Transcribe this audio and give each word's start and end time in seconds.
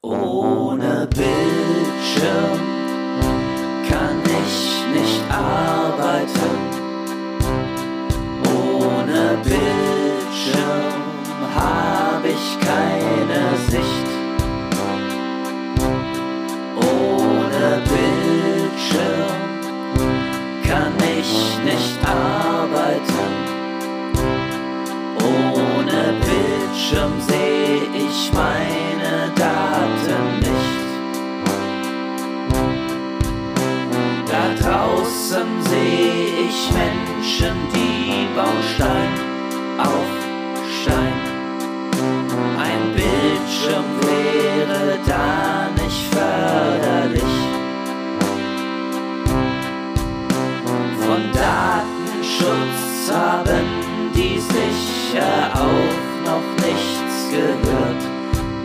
Ohne 0.00 1.08
Bildschirm 1.10 2.60
kann 3.88 4.22
ich 4.24 4.84
nicht 4.94 5.22
arbeiten. 5.28 6.56
Ohne 8.46 9.38
Bildschirm 9.42 10.94
habe 11.52 12.28
ich 12.28 12.60
keine 12.60 13.56
Sicht. 13.68 14.08
Ohne 16.76 17.82
Bildschirm 17.90 19.34
kann 20.62 20.92
ich 21.18 21.58
nicht 21.64 21.98
arbeiten. 22.06 23.32
Ohne 25.24 26.14
Bildschirm 26.20 27.20
sehe 27.26 27.82
ich 27.96 28.32
meine 28.32 28.77
draußen 35.38 35.62
sehe 35.62 36.48
ich 36.48 36.70
Menschen, 36.72 37.56
die 37.74 38.26
Baustein 38.34 39.12
auf 39.78 40.10
Stein. 40.82 41.12
Ein 42.58 42.94
Bildschirm 42.94 43.84
wäre 44.00 44.98
da 45.06 45.70
nicht 45.82 46.02
förderlich. 46.14 47.34
Von 51.00 51.22
Datenschutz 51.32 53.10
haben 53.12 53.66
die 54.14 54.38
sicher 54.38 55.50
auch 55.54 55.98
noch 56.24 56.48
nichts 56.66 57.16
gehört. 57.30 58.02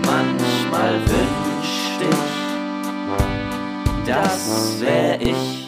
Manchmal 0.06 0.94
wünschte 1.02 2.06
ich, 2.10 2.34
das 4.06 4.82
wär 4.82 5.22
ich. 5.22 5.63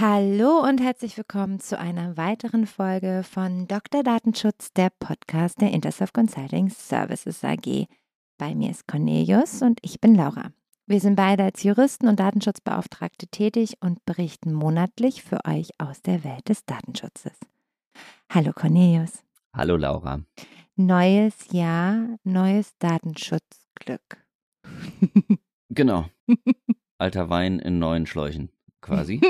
Hallo 0.00 0.60
und 0.62 0.80
herzlich 0.80 1.16
willkommen 1.16 1.58
zu 1.58 1.76
einer 1.76 2.16
weiteren 2.16 2.66
Folge 2.66 3.24
von 3.28 3.66
Dr. 3.66 4.04
Datenschutz, 4.04 4.72
der 4.72 4.90
Podcast 4.90 5.60
der 5.60 5.72
Intersoft 5.72 6.14
Consulting 6.14 6.68
Services 6.68 7.42
AG. 7.42 7.88
Bei 8.38 8.54
mir 8.54 8.70
ist 8.70 8.86
Cornelius 8.86 9.60
und 9.60 9.80
ich 9.82 10.00
bin 10.00 10.14
Laura. 10.14 10.52
Wir 10.86 11.00
sind 11.00 11.16
beide 11.16 11.42
als 11.42 11.64
Juristen 11.64 12.06
und 12.06 12.20
Datenschutzbeauftragte 12.20 13.26
tätig 13.26 13.74
und 13.80 14.04
berichten 14.06 14.52
monatlich 14.52 15.24
für 15.24 15.44
euch 15.44 15.70
aus 15.78 16.00
der 16.00 16.22
Welt 16.22 16.48
des 16.48 16.64
Datenschutzes. 16.64 17.36
Hallo 18.30 18.52
Cornelius. 18.52 19.24
Hallo 19.52 19.76
Laura. 19.76 20.20
Neues 20.76 21.50
Jahr, 21.50 22.06
neues 22.22 22.78
Datenschutzglück. 22.78 24.24
Genau. 25.70 26.06
Alter 26.96 27.28
Wein 27.28 27.58
in 27.58 27.78
neuen 27.78 28.06
Schläuchen, 28.06 28.50
quasi. 28.80 29.20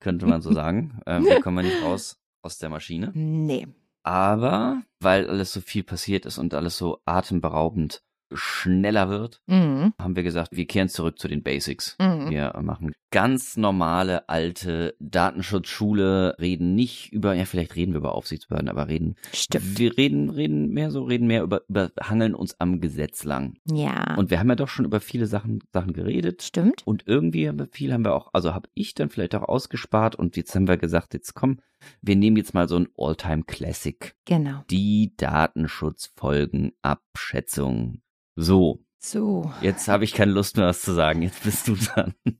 Könnte 0.00 0.26
man 0.26 0.42
so 0.42 0.52
sagen. 0.52 1.00
Ähm, 1.06 1.24
wir 1.24 1.40
kommen 1.42 1.64
nicht 1.64 1.82
raus 1.82 2.18
aus 2.42 2.58
der 2.58 2.68
Maschine. 2.68 3.10
nee. 3.14 3.66
Aber 4.02 4.82
weil 5.00 5.28
alles 5.28 5.52
so 5.52 5.60
viel 5.60 5.82
passiert 5.82 6.26
ist 6.26 6.38
und 6.38 6.54
alles 6.54 6.78
so 6.78 7.00
atemberaubend 7.06 8.04
schneller 8.32 9.08
wird, 9.08 9.40
Mhm. 9.46 9.92
haben 10.00 10.16
wir 10.16 10.22
gesagt, 10.22 10.56
wir 10.56 10.66
kehren 10.66 10.88
zurück 10.88 11.18
zu 11.18 11.28
den 11.28 11.42
Basics. 11.42 11.96
Mhm. 12.00 12.30
Wir 12.30 12.52
machen 12.60 12.92
ganz 13.10 13.56
normale 13.56 14.28
alte 14.28 14.94
Datenschutzschule, 15.00 16.36
reden 16.38 16.74
nicht 16.74 17.12
über, 17.12 17.34
ja, 17.34 17.44
vielleicht 17.44 17.76
reden 17.76 17.92
wir 17.92 17.98
über 17.98 18.14
Aufsichtsbehörden, 18.14 18.68
aber 18.68 18.88
reden, 18.88 19.14
Stimmt. 19.32 19.78
wir 19.78 19.96
reden, 19.96 20.30
reden 20.30 20.68
mehr 20.70 20.90
so, 20.90 21.04
reden 21.04 21.26
mehr 21.26 21.42
über, 21.42 21.62
über, 21.68 21.90
hangeln 22.00 22.34
uns 22.34 22.58
am 22.60 22.80
Gesetz 22.80 23.24
lang. 23.24 23.54
Ja. 23.70 24.14
Und 24.16 24.30
wir 24.30 24.38
haben 24.38 24.48
ja 24.48 24.56
doch 24.56 24.68
schon 24.68 24.84
über 24.84 25.00
viele 25.00 25.26
Sachen, 25.26 25.60
Sachen 25.72 25.92
geredet. 25.92 26.42
Stimmt. 26.42 26.86
Und 26.86 27.04
irgendwie 27.06 27.48
haben 27.48 27.58
wir 27.58 27.68
viel 27.70 27.92
haben 27.92 28.04
wir 28.04 28.14
auch, 28.14 28.30
also 28.32 28.54
habe 28.54 28.68
ich 28.74 28.94
dann 28.94 29.08
vielleicht 29.08 29.34
auch 29.34 29.42
ausgespart 29.48 30.16
und 30.16 30.36
jetzt 30.36 30.54
haben 30.54 30.68
wir 30.68 30.76
gesagt, 30.76 31.14
jetzt 31.14 31.34
komm, 31.34 31.58
wir 32.02 32.16
nehmen 32.16 32.36
jetzt 32.36 32.54
mal 32.54 32.68
so 32.68 32.76
ein 32.76 32.88
Alltime 32.98 33.44
Classic. 33.44 34.14
Genau. 34.24 34.62
Die 34.70 35.14
Datenschutzfolgenabschätzung. 35.16 38.00
So, 38.36 38.84
So. 38.98 39.50
jetzt 39.62 39.88
habe 39.88 40.04
ich 40.04 40.12
keine 40.12 40.32
Lust 40.32 40.56
mehr 40.56 40.66
was 40.66 40.82
zu 40.82 40.92
sagen, 40.92 41.22
jetzt 41.22 41.42
bist 41.42 41.66
du 41.68 41.74
dran. 41.76 42.14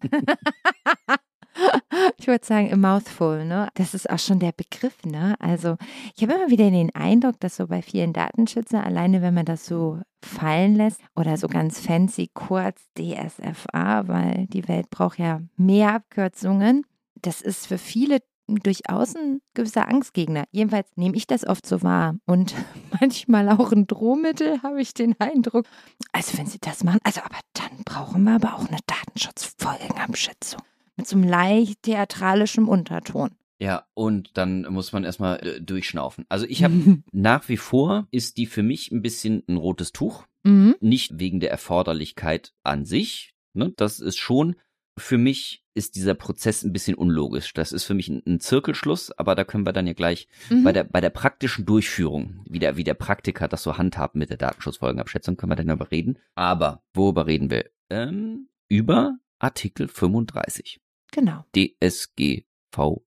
Ich 2.19 2.27
würde 2.27 2.45
sagen, 2.45 2.71
a 2.73 2.77
mouthful, 2.77 3.45
ne? 3.47 3.69
Das 3.75 3.95
ist 3.95 4.11
auch 4.11 4.19
schon 4.19 4.39
der 4.41 4.53
Begriff, 4.53 5.05
ne? 5.07 5.37
Also, 5.39 5.77
ich 6.15 6.23
habe 6.23 6.35
immer 6.35 6.51
wieder 6.51 6.71
den 6.71 6.95
Eindruck, 6.95 7.41
dass 7.41 7.57
so 7.57 7.69
bei 7.69 7.81
vielen 7.81 8.13
Datenschützern, 8.13 8.85
alleine 8.85 9.23
wenn 9.23 9.33
man 9.33 9.47
das 9.47 9.65
so 9.65 10.01
fallen 10.23 10.75
lässt 10.77 11.01
oder 11.15 11.39
so 11.39 11.49
ganz 11.49 11.81
fancy 11.81 12.29
kurz 12.35 12.83
DSFA, 12.99 14.07
weil 14.09 14.47
die 14.49 14.69
Welt 14.69 14.91
braucht 14.91 15.19
ja 15.19 15.41
mehr 15.57 15.95
Abkürzungen, 15.95 16.85
das 17.23 17.41
ist 17.41 17.67
für 17.67 17.79
viele 17.79 18.19
durchaus 18.49 19.17
ein 19.17 19.41
gewisser 19.55 19.89
Angstgegner. 19.89 20.45
Jedenfalls 20.53 20.89
nehme 20.97 21.17
ich 21.17 21.27
das 21.27 21.47
oft 21.47 21.67
so 21.67 21.83
wahr. 21.83 22.17
Und 22.27 22.55
manchmal 23.01 23.49
auch 23.49 23.73
ein 23.73 23.87
Drohmittel, 23.87 24.63
habe 24.63 24.81
ich 24.81 24.95
den 24.95 25.19
Eindruck. 25.21 25.67
Also, 26.13 26.39
wenn 26.39 26.47
sie 26.47 26.59
das 26.61 26.85
machen, 26.85 27.01
also, 27.03 27.21
aber 27.21 27.39
dann 27.55 27.85
brauchen 27.85 28.25
wir 28.25 28.37
aber 28.37 28.55
auch 28.55 28.69
eine 28.69 28.79
Datenschutzfolgenabschätzung 28.87 30.63
mit 30.97 31.07
so 31.07 31.17
einem 31.17 31.29
leicht 31.29 31.83
theatralischen 31.83 32.67
Unterton. 32.67 33.31
Ja, 33.59 33.87
und 33.95 34.37
dann 34.37 34.67
muss 34.71 34.93
man 34.93 35.05
erstmal 35.05 35.39
äh, 35.39 35.61
durchschnaufen. 35.61 36.27
Also 36.29 36.47
ich 36.47 36.63
habe 36.63 37.03
nach 37.13 37.49
wie 37.49 37.57
vor, 37.57 38.07
ist 38.11 38.37
die 38.37 38.47
für 38.47 38.63
mich 38.63 38.91
ein 38.91 39.03
bisschen 39.03 39.43
ein 39.49 39.57
rotes 39.57 39.93
Tuch. 39.93 40.27
Mhm. 40.43 40.77
Nicht 40.81 41.19
wegen 41.19 41.41
der 41.41 41.51
Erforderlichkeit 41.51 42.53
an 42.63 42.85
sich. 42.85 43.35
Ne? 43.55 43.73
Das 43.77 44.01
ist 44.01 44.19
schon, 44.19 44.57
für 44.99 45.19
mich 45.19 45.63
ist 45.75 45.95
dieser 45.97 46.15
Prozess 46.15 46.63
ein 46.63 46.73
bisschen 46.73 46.95
unlogisch. 46.95 47.53
Das 47.53 47.71
ist 47.73 47.85
für 47.85 47.93
mich 47.95 48.09
ein, 48.09 48.23
ein 48.27 48.41
Zirkelschluss, 48.41 49.13
aber 49.13 49.35
da 49.35 49.45
können 49.45 49.67
wir 49.67 49.73
dann 49.75 49.87
ja 49.87 49.93
gleich 49.93 50.27
Mhm. 50.49 50.65
bei 50.65 50.73
der, 50.73 50.85
bei 50.85 51.01
der 51.03 51.11
praktischen 51.11 51.67
Durchführung, 51.67 52.43
wie 52.49 52.59
der, 52.59 52.77
wie 52.79 52.85
der 52.85 52.95
Praktiker 52.95 53.47
das 53.49 53.63
so 53.63 53.77
handhabt 53.77 54.15
mit 54.15 54.31
der 54.31 54.39
Datenschutzfolgenabschätzung, 54.39 55.37
können 55.37 55.53
wir 55.53 55.57
dann 55.57 55.67
darüber 55.67 55.91
reden. 55.91 56.19
Aber 56.35 56.83
worüber 56.95 57.27
reden 57.27 57.51
wir? 57.51 57.67
Ähm, 57.91 58.49
über 58.69 59.19
Artikel 59.39 59.89
35 59.89 60.81
Genau. 61.13 61.45
DSGVO. 61.55 63.03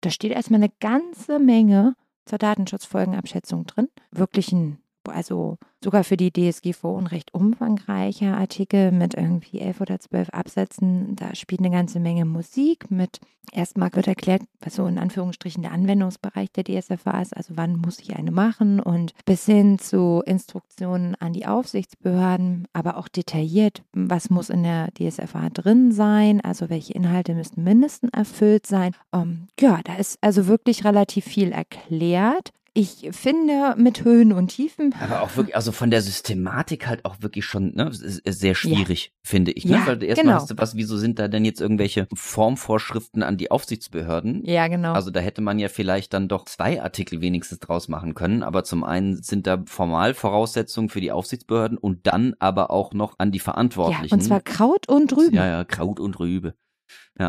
Da 0.00 0.10
steht 0.10 0.32
erstmal 0.32 0.60
eine 0.60 0.72
ganze 0.80 1.38
Menge 1.38 1.94
zur 2.24 2.38
Datenschutzfolgenabschätzung 2.38 3.66
drin. 3.66 3.88
Wirklich 4.10 4.52
ein, 4.52 4.78
also 5.08 5.58
sogar 5.82 6.04
für 6.04 6.16
die 6.16 6.32
DSGVO 6.32 6.98
ein 6.98 7.06
recht 7.06 7.34
umfangreicher 7.34 8.36
Artikel 8.36 8.92
mit 8.92 9.14
irgendwie 9.14 9.60
elf 9.60 9.80
oder 9.80 9.98
zwölf 9.98 10.30
Absätzen. 10.30 11.16
Da 11.16 11.34
spielt 11.34 11.60
eine 11.60 11.70
ganze 11.70 12.00
Menge 12.00 12.24
Musik 12.24 12.90
mit. 12.90 13.20
Erstmal 13.50 13.92
wird 13.92 14.06
erklärt, 14.06 14.42
was 14.60 14.76
so 14.76 14.86
in 14.86 14.98
Anführungsstrichen 14.98 15.62
der 15.62 15.72
Anwendungsbereich 15.72 16.52
der 16.52 16.64
DSFA 16.64 17.20
ist, 17.20 17.36
also 17.36 17.54
wann 17.56 17.76
muss 17.76 17.98
ich 17.98 18.16
eine 18.16 18.30
machen 18.30 18.80
und 18.80 19.12
bis 19.26 19.44
hin 19.44 19.78
zu 19.78 20.22
Instruktionen 20.24 21.16
an 21.16 21.32
die 21.32 21.44
Aufsichtsbehörden, 21.44 22.68
aber 22.72 22.96
auch 22.96 23.08
detailliert, 23.08 23.82
was 23.92 24.30
muss 24.30 24.48
in 24.48 24.62
der 24.62 24.88
DSFA 24.94 25.50
drin 25.50 25.92
sein, 25.92 26.40
also 26.40 26.70
welche 26.70 26.94
Inhalte 26.94 27.34
müssen 27.34 27.64
mindestens 27.64 28.12
erfüllt 28.12 28.66
sein. 28.66 28.94
Ähm, 29.12 29.48
ja, 29.60 29.80
da 29.84 29.96
ist 29.96 30.18
also 30.22 30.46
wirklich 30.46 30.84
relativ 30.84 31.24
viel 31.24 31.52
erklärt. 31.52 32.52
Ich 32.74 33.06
finde 33.12 33.74
mit 33.76 34.02
Höhen 34.02 34.32
und 34.32 34.48
Tiefen. 34.48 34.94
Aber 34.98 35.20
auch 35.20 35.36
wirklich, 35.36 35.54
also 35.54 35.72
von 35.72 35.90
der 35.90 36.00
Systematik 36.00 36.86
halt 36.86 37.04
auch 37.04 37.16
wirklich 37.20 37.44
schon 37.44 37.74
ne, 37.74 37.88
s- 37.88 38.22
sehr 38.24 38.54
schwierig, 38.54 39.12
finde 39.22 39.52
ich. 39.52 39.66
Ne? 39.66 39.72
Ja, 39.72 39.86
Weil 39.86 40.02
erstmal 40.02 40.24
genau. 40.32 40.36
hast 40.40 40.50
du 40.50 40.54
was, 40.56 40.74
wieso 40.74 40.96
sind 40.96 41.18
da 41.18 41.28
denn 41.28 41.44
jetzt 41.44 41.60
irgendwelche 41.60 42.08
Formvorschriften 42.14 43.22
an 43.22 43.36
die 43.36 43.50
Aufsichtsbehörden? 43.50 44.42
Ja, 44.46 44.68
genau. 44.68 44.94
Also 44.94 45.10
da 45.10 45.20
hätte 45.20 45.42
man 45.42 45.58
ja 45.58 45.68
vielleicht 45.68 46.14
dann 46.14 46.28
doch 46.28 46.46
zwei 46.46 46.82
Artikel 46.82 47.20
wenigstens 47.20 47.58
draus 47.58 47.88
machen 47.88 48.14
können. 48.14 48.42
Aber 48.42 48.64
zum 48.64 48.84
einen 48.84 49.22
sind 49.22 49.46
da 49.46 49.62
Formalvoraussetzungen 49.66 50.88
für 50.88 51.00
die 51.02 51.12
Aufsichtsbehörden 51.12 51.76
und 51.76 52.06
dann 52.06 52.34
aber 52.38 52.70
auch 52.70 52.94
noch 52.94 53.18
an 53.18 53.32
die 53.32 53.38
ja, 53.38 53.44
Verantwortlichen. 53.44 54.14
und 54.14 54.20
zwar 54.22 54.40
Kraut 54.40 54.88
und 54.88 55.14
Rüben. 55.16 55.36
Ja, 55.36 55.46
ja, 55.46 55.64
Kraut 55.64 56.00
und 56.00 56.18
Rübe. 56.18 56.54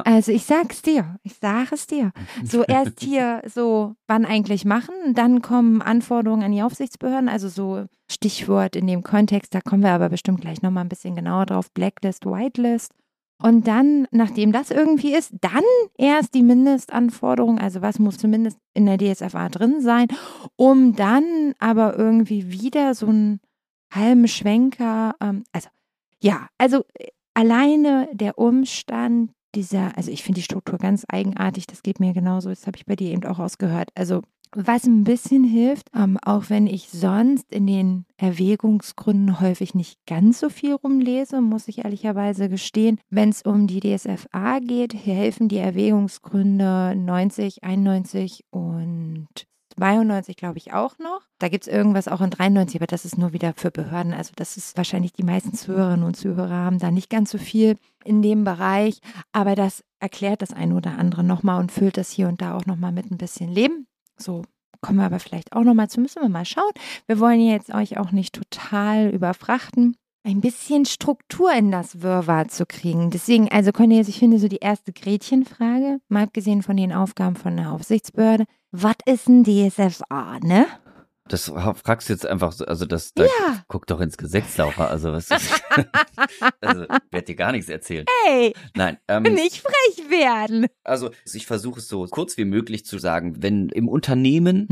Also 0.02 0.32
ich 0.32 0.46
sag's 0.46 0.82
dir, 0.82 1.18
ich 1.24 1.36
sage 1.36 1.70
es 1.72 1.88
dir. 1.88 2.12
So 2.44 2.64
erst 2.64 3.02
hier 3.02 3.42
so, 3.46 3.96
wann 4.08 4.26
eigentlich 4.26 4.66
machen, 4.66 4.96
dann 5.14 5.42
kommen 5.42 5.82
Anforderungen 5.82 6.44
an 6.44 6.52
die 6.52 6.64
Aufsichtsbehörden, 6.64 7.30
also 7.30 7.50
so 7.50 7.86
Stichwort 8.10 8.76
in 8.76 8.88
dem 8.88 9.04
Kontext, 9.04 9.54
da 9.54 9.62
kommen 9.62 9.84
wir 9.84 9.92
aber 9.92 10.10
bestimmt 10.10 10.42
gleich 10.42 10.62
nochmal 10.62 10.86
ein 10.86 10.90
bisschen 10.90 11.16
genauer 11.16 11.46
drauf, 11.46 11.72
Blacklist, 11.72 12.26
Whitelist. 12.26 12.94
Und 13.42 13.68
dann, 13.68 14.08
nachdem 14.12 14.52
das 14.52 14.72
irgendwie 14.72 15.14
ist, 15.14 15.34
dann 15.42 15.64
erst 15.98 16.34
die 16.34 16.44
Mindestanforderung, 16.44 17.60
also 17.60 17.82
was 17.82 18.00
muss 18.00 18.18
zumindest 18.18 18.58
in 18.74 18.86
der 18.86 18.98
DSFA 18.98 19.50
drin 19.50 19.82
sein, 19.82 20.08
um 20.56 20.96
dann 20.96 21.54
aber 21.60 21.98
irgendwie 21.98 22.52
wieder 22.52 22.96
so 22.96 23.08
einen 23.08 23.42
halben 23.94 24.28
Schwenker, 24.28 25.16
ähm, 25.20 25.44
also 25.52 25.68
ja, 26.22 26.48
also 26.58 26.86
alleine 27.34 28.08
der 28.14 28.38
Umstand 28.38 29.32
dieser, 29.56 29.96
also 29.98 30.12
ich 30.12 30.24
finde 30.24 30.40
die 30.40 30.44
Struktur 30.46 30.78
ganz 30.78 31.06
eigenartig, 31.08 31.68
das 31.68 31.84
geht 31.84 32.00
mir 32.00 32.14
genauso, 32.14 32.50
das 32.50 32.68
habe 32.68 32.78
ich 32.78 32.86
bei 32.86 32.96
dir 32.96 33.12
eben 33.12 33.26
auch 33.26 33.40
ausgehört. 33.40 33.90
Also 33.96 34.22
Was 34.56 34.86
ein 34.86 35.04
bisschen 35.04 35.44
hilft, 35.44 35.88
ähm, 35.96 36.20
auch 36.24 36.50
wenn 36.50 36.68
ich 36.68 36.90
sonst 36.90 37.52
in 37.52 37.66
den 37.66 38.06
Erwägungsgründen 38.18 39.40
häufig 39.40 39.74
nicht 39.74 40.06
ganz 40.06 40.40
so 40.40 40.50
viel 40.50 40.74
rumlese, 40.74 41.42
muss 41.42 41.68
ich 41.68 41.80
ehrlicherweise 41.80 42.50
gestehen. 42.50 43.00
Wenn 43.10 43.30
es 43.30 43.42
um 43.42 43.66
die 43.66 43.80
DSFA 43.80 44.60
geht, 44.60 44.94
helfen 44.94 45.48
die 45.48 45.58
Erwägungsgründe 45.58 46.94
90, 46.96 47.64
91 47.64 48.46
und 48.52 49.28
92, 49.76 50.36
glaube 50.36 50.58
ich, 50.58 50.74
auch 50.74 50.98
noch. 51.00 51.22
Da 51.40 51.50
gibt 51.50 51.68
es 51.68 51.74
irgendwas 51.74 52.08
auch 52.08 52.22
in 52.22 52.30
93, 52.30 52.76
aber 52.76 52.88
das 52.88 53.06
ist 53.06 53.18
nur 53.18 53.34
wieder 53.34 53.54
für 53.56 53.72
Behörden. 53.72 54.14
Also 54.14 54.32
das 54.36 54.58
ist 54.58 54.78
wahrscheinlich 54.78 55.14
die 55.14 55.24
meisten 55.24 55.54
Zuhörerinnen 55.54 56.06
und 56.06 56.16
Zuhörer 56.16 56.56
haben 56.56 56.80
da 56.80 56.92
nicht 56.92 57.10
ganz 57.10 57.32
so 57.32 57.38
viel 57.38 57.78
in 58.04 58.22
dem 58.22 58.44
Bereich. 58.44 59.00
Aber 59.32 59.56
das 59.56 59.84
erklärt 60.00 60.42
das 60.42 60.54
eine 60.54 60.76
oder 60.76 60.98
andere 60.98 61.24
nochmal 61.24 61.60
und 61.60 61.72
füllt 61.72 61.98
das 61.98 62.12
hier 62.12 62.28
und 62.28 62.42
da 62.42 62.56
auch 62.56 62.66
nochmal 62.66 62.92
mit 62.92 63.12
ein 63.12 63.18
bisschen 63.18 63.50
Leben. 63.50 63.88
So 64.18 64.44
kommen 64.82 65.00
wir 65.00 65.06
aber 65.06 65.20
vielleicht 65.20 65.54
auch 65.54 65.64
nochmal 65.64 65.90
zu, 65.90 66.00
müssen 66.00 66.22
wir 66.22 66.30
mal 66.30 66.46
schauen. 66.46 66.72
Wir 67.08 67.20
wollen 67.20 67.42
jetzt 67.42 67.74
euch 67.74 67.98
auch 67.98 68.12
nicht 68.12 68.36
total 68.36 69.10
überfrachten. 69.10 69.96
Ein 70.26 70.40
bisschen 70.40 70.86
Struktur 70.86 71.52
in 71.54 71.72
das 71.72 72.02
Wirrwarr 72.02 72.48
zu 72.48 72.66
kriegen. 72.66 73.10
Deswegen, 73.10 73.50
also 73.50 73.72
Cornelius, 73.72 74.08
ich 74.08 74.20
finde 74.20 74.40
so 74.40 74.48
die 74.48 74.58
erste 74.58 74.94
Gretchenfrage, 74.94 76.00
mal 76.08 76.24
abgesehen 76.24 76.62
von 76.62 76.78
den 76.78 76.94
Aufgaben 76.94 77.36
von 77.36 77.58
der 77.58 77.72
Aufsichtsbehörde, 77.72 78.46
was 78.74 78.96
ist 79.06 79.30
ein 79.30 79.44
DSFA, 79.44 80.40
ne? 80.42 80.66
Das 81.30 81.46
fragst 81.46 82.10
du 82.10 82.14
jetzt 82.14 82.26
einfach 82.26 82.52
so, 82.52 82.66
also 82.66 82.86
das, 82.86 83.14
da, 83.14 83.24
Ja. 83.24 83.64
guck 83.70 83.88
doch 83.88 84.02
ins 84.02 84.18
Gesetz, 84.18 84.58
Laura, 84.58 84.88
also 84.88 85.14
was 85.14 85.32
ist, 85.32 85.64
also, 86.60 86.86
werd 87.12 87.28
dir 87.30 87.36
gar 87.36 87.54
nichts 87.54 87.70
erzählen. 87.70 88.06
Hey, 88.26 88.54
Nein, 88.76 88.98
ähm, 89.08 89.24
nicht 89.24 89.62
frech 89.62 90.10
werden. 90.10 90.68
also 90.84 91.12
ich 91.34 91.46
versuche 91.46 91.80
es 91.80 91.88
so 91.88 92.06
kurz 92.08 92.36
wie 92.38 92.44
möglich 92.44 92.86
zu 92.86 92.98
sagen, 92.98 93.42
wenn 93.42 93.70
im 93.70 93.88
Unternehmen 93.88 94.68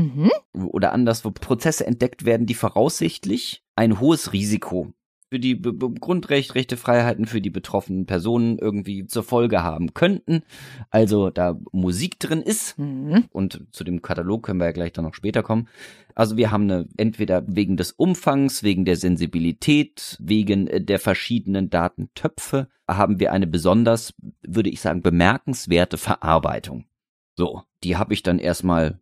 Mhm. 0.52 0.66
oder 0.68 0.92
anderswo 0.92 1.30
Prozesse 1.30 1.86
entdeckt 1.86 2.26
werden, 2.26 2.46
die 2.46 2.54
voraussichtlich 2.54 3.62
ein 3.74 3.98
hohes 3.98 4.34
Risiko 4.34 4.92
für 5.32 5.40
die 5.40 5.54
Be 5.54 5.72
Grundrecht, 5.72 6.54
Rechte, 6.54 6.76
Freiheiten 6.76 7.24
für 7.24 7.40
die 7.40 7.48
betroffenen 7.48 8.04
Personen 8.04 8.58
irgendwie 8.58 9.06
zur 9.06 9.22
Folge 9.22 9.62
haben 9.62 9.94
könnten. 9.94 10.42
Also 10.90 11.30
da 11.30 11.58
Musik 11.72 12.20
drin 12.20 12.42
ist 12.42 12.78
Mhm. 12.78 13.24
und 13.30 13.66
zu 13.70 13.82
dem 13.82 14.02
Katalog 14.02 14.42
können 14.42 14.60
wir 14.60 14.66
ja 14.66 14.72
gleich 14.72 14.92
dann 14.92 15.06
noch 15.06 15.14
später 15.14 15.42
kommen. 15.42 15.68
Also 16.14 16.36
wir 16.36 16.50
haben 16.50 16.64
eine 16.64 16.86
entweder 16.98 17.44
wegen 17.46 17.78
des 17.78 17.92
Umfangs, 17.92 18.62
wegen 18.62 18.84
der 18.84 18.96
Sensibilität, 18.96 20.18
wegen 20.20 20.66
äh, 20.66 20.84
der 20.84 20.98
verschiedenen 20.98 21.70
Datentöpfe 21.70 22.68
haben 22.86 23.18
wir 23.18 23.32
eine 23.32 23.46
besonders, 23.46 24.12
würde 24.46 24.68
ich 24.68 24.82
sagen, 24.82 25.00
bemerkenswerte 25.00 25.96
Verarbeitung. 25.96 26.84
So, 27.36 27.62
die 27.84 27.96
habe 27.96 28.12
ich 28.12 28.22
dann 28.22 28.38
erstmal 28.38 29.00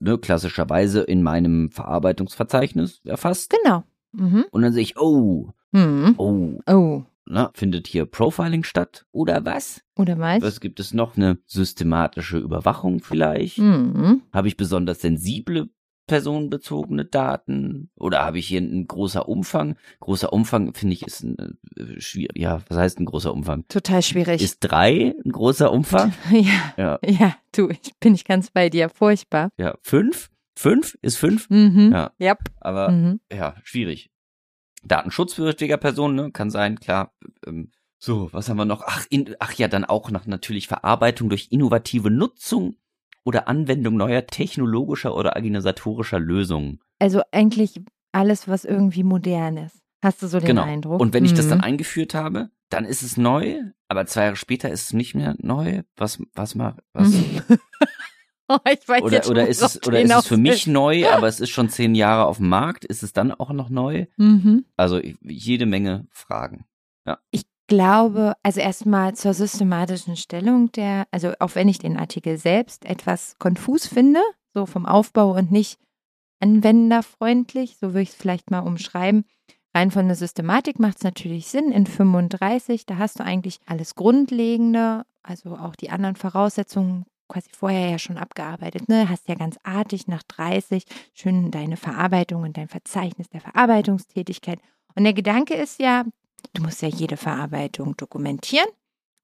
ne, 0.00 0.18
klassischerweise 0.18 1.02
in 1.02 1.22
meinem 1.22 1.70
Verarbeitungsverzeichnis 1.70 3.02
erfasst. 3.04 3.54
Genau. 3.62 3.84
Mhm. 4.10 4.46
Und 4.50 4.62
dann 4.62 4.72
sehe 4.72 4.82
ich, 4.82 4.98
oh, 4.98 5.52
Mhm. 5.72 6.14
oh, 6.18 6.58
Oh, 6.66 7.04
na, 7.26 7.50
findet 7.54 7.86
hier 7.86 8.06
Profiling 8.06 8.64
statt 8.64 9.06
oder 9.12 9.44
was? 9.44 9.82
oder 9.96 10.18
was? 10.18 10.42
Was 10.42 10.60
gibt 10.60 10.80
es 10.80 10.92
noch? 10.94 11.16
Eine 11.16 11.38
systematische 11.46 12.38
Überwachung 12.38 13.00
vielleicht? 13.00 13.58
Mhm. 13.58 14.22
Habe 14.32 14.48
ich 14.48 14.56
besonders 14.56 15.00
sensible 15.00 15.68
personenbezogene 16.08 17.04
Daten? 17.04 17.90
Oder 17.96 18.24
habe 18.24 18.38
ich 18.38 18.48
hier 18.48 18.60
einen 18.60 18.86
großer 18.86 19.28
Umfang? 19.28 19.76
Großer 20.00 20.32
Umfang, 20.32 20.74
finde 20.74 20.94
ich, 20.94 21.02
ist 21.06 21.22
ein 21.22 21.58
äh, 21.76 22.00
schwierig. 22.00 22.36
Ja, 22.36 22.60
was 22.68 22.78
heißt 22.78 22.98
ein 23.00 23.04
großer 23.06 23.32
Umfang? 23.32 23.64
Total 23.68 24.02
schwierig. 24.02 24.42
Ist 24.42 24.58
drei 24.60 25.14
ein 25.24 25.30
großer 25.32 25.70
Umfang? 25.72 26.12
ja, 26.32 26.74
Ja, 26.76 26.98
ja, 27.06 27.36
du, 27.54 27.68
ich 27.70 27.94
bin 28.00 28.12
nicht 28.12 28.26
ganz 28.26 28.50
bei 28.50 28.68
dir. 28.68 28.88
Furchtbar. 28.88 29.50
ja. 29.56 29.74
Fünf? 29.82 30.30
Fünf? 30.58 30.98
Ist 31.00 31.16
fünf? 31.16 31.48
Mhm. 31.48 31.90
Ja. 31.92 32.10
Yep. 32.20 32.38
Aber 32.60 32.90
Mhm. 32.90 33.20
ja, 33.32 33.54
schwierig. 33.62 34.10
Datenschutzbedürftiger 34.82 35.76
Personen, 35.76 36.14
ne? 36.16 36.30
Kann 36.32 36.50
sein, 36.50 36.78
klar. 36.80 37.12
Ähm, 37.46 37.70
so, 37.98 38.28
was 38.32 38.48
haben 38.48 38.56
wir 38.56 38.64
noch? 38.64 38.82
Ach, 38.86 39.04
in, 39.10 39.34
ach 39.40 39.52
ja, 39.52 39.68
dann 39.68 39.84
auch 39.84 40.10
noch 40.10 40.26
natürlich 40.26 40.68
Verarbeitung 40.68 41.28
durch 41.28 41.48
innovative 41.50 42.10
Nutzung 42.10 42.76
oder 43.24 43.46
Anwendung 43.48 43.96
neuer 43.96 44.26
technologischer 44.26 45.14
oder 45.14 45.36
organisatorischer 45.36 46.18
Lösungen. 46.18 46.80
Also 46.98 47.20
eigentlich 47.32 47.80
alles, 48.12 48.48
was 48.48 48.64
irgendwie 48.64 49.04
modern 49.04 49.58
ist. 49.58 49.76
Hast 50.02 50.22
du 50.22 50.28
so 50.28 50.38
den 50.40 50.46
genau. 50.46 50.62
Eindruck? 50.62 50.98
Und 51.00 51.12
wenn 51.12 51.26
ich 51.26 51.34
das 51.34 51.48
dann 51.48 51.58
Mhm. 51.58 51.64
eingeführt 51.64 52.14
habe, 52.14 52.50
dann 52.70 52.86
ist 52.86 53.02
es 53.02 53.18
neu, 53.18 53.60
aber 53.88 54.06
zwei 54.06 54.24
Jahre 54.24 54.36
später 54.36 54.70
ist 54.70 54.84
es 54.84 54.92
nicht 54.94 55.14
mehr 55.14 55.34
neu. 55.38 55.82
Was, 55.96 56.22
was 56.34 56.54
mal, 56.54 56.76
was? 56.94 57.12
Ich 58.72 58.88
weiß 58.88 59.02
Oder, 59.02 59.16
jetzt 59.16 59.30
oder 59.30 59.48
ist 59.48 59.62
es, 59.62 59.86
oder 59.86 60.00
ist 60.00 60.12
es 60.12 60.26
für 60.26 60.36
mich 60.36 60.66
neu, 60.66 61.08
aber 61.12 61.28
es 61.28 61.40
ist 61.40 61.50
schon 61.50 61.68
zehn 61.68 61.94
Jahre 61.94 62.26
auf 62.26 62.38
dem 62.38 62.48
Markt? 62.48 62.84
Ist 62.84 63.02
es 63.02 63.12
dann 63.12 63.32
auch 63.32 63.52
noch 63.52 63.70
neu? 63.70 64.06
Mhm. 64.16 64.64
Also 64.76 65.00
jede 65.22 65.66
Menge 65.66 66.06
Fragen. 66.10 66.64
Ich 67.30 67.44
glaube, 67.66 68.34
also 68.42 68.60
erstmal 68.60 69.14
zur 69.14 69.34
systematischen 69.34 70.16
Stellung 70.16 70.70
der, 70.72 71.06
also 71.10 71.32
auch 71.38 71.54
wenn 71.54 71.68
ich 71.68 71.78
den 71.78 71.96
Artikel 71.96 72.36
selbst 72.36 72.84
etwas 72.84 73.36
konfus 73.38 73.86
finde, 73.86 74.20
so 74.52 74.66
vom 74.66 74.86
Aufbau 74.86 75.36
und 75.36 75.50
nicht 75.52 75.78
anwenderfreundlich, 76.40 77.76
so 77.80 77.88
würde 77.88 78.02
ich 78.02 78.10
es 78.10 78.14
vielleicht 78.14 78.50
mal 78.50 78.60
umschreiben. 78.60 79.24
Rein 79.72 79.92
von 79.92 80.06
der 80.06 80.16
Systematik 80.16 80.80
macht 80.80 80.96
es 80.96 81.04
natürlich 81.04 81.46
Sinn. 81.46 81.70
In 81.70 81.86
35, 81.86 82.86
da 82.86 82.98
hast 82.98 83.20
du 83.20 83.24
eigentlich 83.24 83.60
alles 83.66 83.94
Grundlegende, 83.94 85.04
also 85.22 85.56
auch 85.56 85.76
die 85.76 85.90
anderen 85.90 86.16
Voraussetzungen 86.16 87.06
quasi 87.30 87.48
vorher 87.56 87.90
ja 87.90 87.98
schon 87.98 88.18
abgearbeitet. 88.18 88.88
Ne? 88.88 89.08
Hast 89.08 89.28
ja 89.28 89.34
ganz 89.34 89.56
artig 89.62 90.06
nach 90.08 90.22
30 90.24 90.84
schön 91.14 91.50
deine 91.50 91.76
Verarbeitung 91.76 92.42
und 92.42 92.56
dein 92.56 92.68
Verzeichnis 92.68 93.28
der 93.30 93.40
Verarbeitungstätigkeit. 93.40 94.58
Und 94.94 95.04
der 95.04 95.12
Gedanke 95.14 95.54
ist 95.54 95.80
ja, 95.80 96.04
du 96.54 96.62
musst 96.62 96.82
ja 96.82 96.88
jede 96.88 97.16
Verarbeitung 97.16 97.96
dokumentieren 97.96 98.66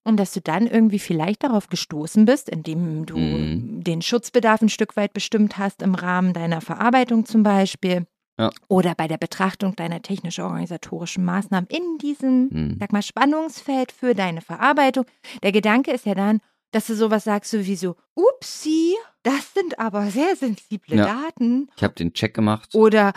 und 0.05 0.17
dass 0.19 0.33
du 0.33 0.41
dann 0.41 0.67
irgendwie 0.67 0.99
vielleicht 1.01 1.43
darauf 1.45 1.69
gestoßen 1.69 2.25
bist, 2.25 2.49
indem 2.49 3.07
du 3.07 3.17
Mhm. 3.19 3.83
den 3.85 4.03
Schutzbedarf 4.03 4.63
ein 4.63 4.69
Stück 4.69 4.97
weit 4.97 5.13
bestimmt 5.13 5.59
hast 5.59 5.83
im 5.83 5.95
Rahmen 5.95 6.33
deiner 6.33 6.61
Verarbeitung 6.61 7.27
zum 7.27 7.43
Beispiel. 7.43 8.07
Ja. 8.39 8.51
Oder 8.69 8.95
bei 8.95 9.09
der 9.09 9.17
Betrachtung 9.17 9.75
deiner 9.77 10.03
technisch-organisatorischen 10.03 11.25
Maßnahmen 11.25 11.69
in 11.71 11.99
diesem, 11.99 12.51
Hm. 12.53 12.77
sag 12.79 12.93
mal, 12.93 13.03
Spannungsfeld 13.03 13.93
für 13.93 14.15
deine 14.15 14.43
Verarbeitung. 14.43 15.07
Der 15.43 15.53
Gedanke 15.53 15.91
ist 15.91 16.05
ja 16.07 16.15
dann, 16.15 16.41
dass 16.77 16.87
du 16.89 16.95
sowas 16.95 17.25
sagst, 17.25 17.51
so 17.53 17.65
wie 17.65 17.75
so, 17.75 17.97
upsi, 18.15 18.95
das 19.23 19.55
sind 19.55 19.79
aber 19.79 20.11
sehr 20.11 20.37
sensible 20.37 20.97
Ja. 20.99 21.07
Daten. 21.07 21.69
Ich 21.75 21.83
habe 21.83 21.95
den 21.95 22.13
Check 22.13 22.35
gemacht. 22.35 22.75
Oder, 22.75 23.15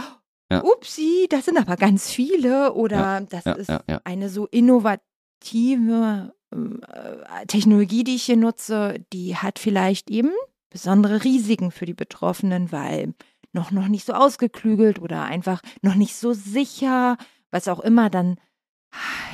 Ja. 0.50 0.64
upsi, 0.64 1.28
das 1.30 1.44
sind 1.46 1.58
aber 1.58 1.76
ganz 1.76 2.10
viele. 2.10 2.74
Oder 2.74 3.20
das 3.30 3.44
ja, 3.44 3.52
ist 3.54 3.68
ja, 3.68 3.82
ja. 3.88 4.02
eine 4.06 4.30
so 4.30 4.48
innovative 4.48 6.34
äh, 6.52 7.46
Technologie, 7.48 8.06
die 8.06 8.16
ich 8.16 8.24
hier 8.24 8.38
nutze, 8.38 9.06
die 9.12 9.36
hat 9.36 9.60
vielleicht 9.60 10.10
eben 10.10 10.32
besondere 10.70 11.26
Risiken 11.26 11.72
für 11.72 11.86
die 11.86 11.94
Betroffenen, 11.94 12.72
weil 12.72 13.14
noch, 13.52 13.72
noch 13.72 13.90
nicht 13.90 14.06
so 14.06 14.14
ausgeklügelt 14.14 15.00
oder 15.00 15.24
einfach 15.24 15.62
noch 15.82 15.96
nicht 15.96 16.16
so 16.16 16.32
sicher, 16.32 17.18
was 17.52 17.68
auch 17.68 17.82
immer 17.82 18.10
dann, 18.10 18.40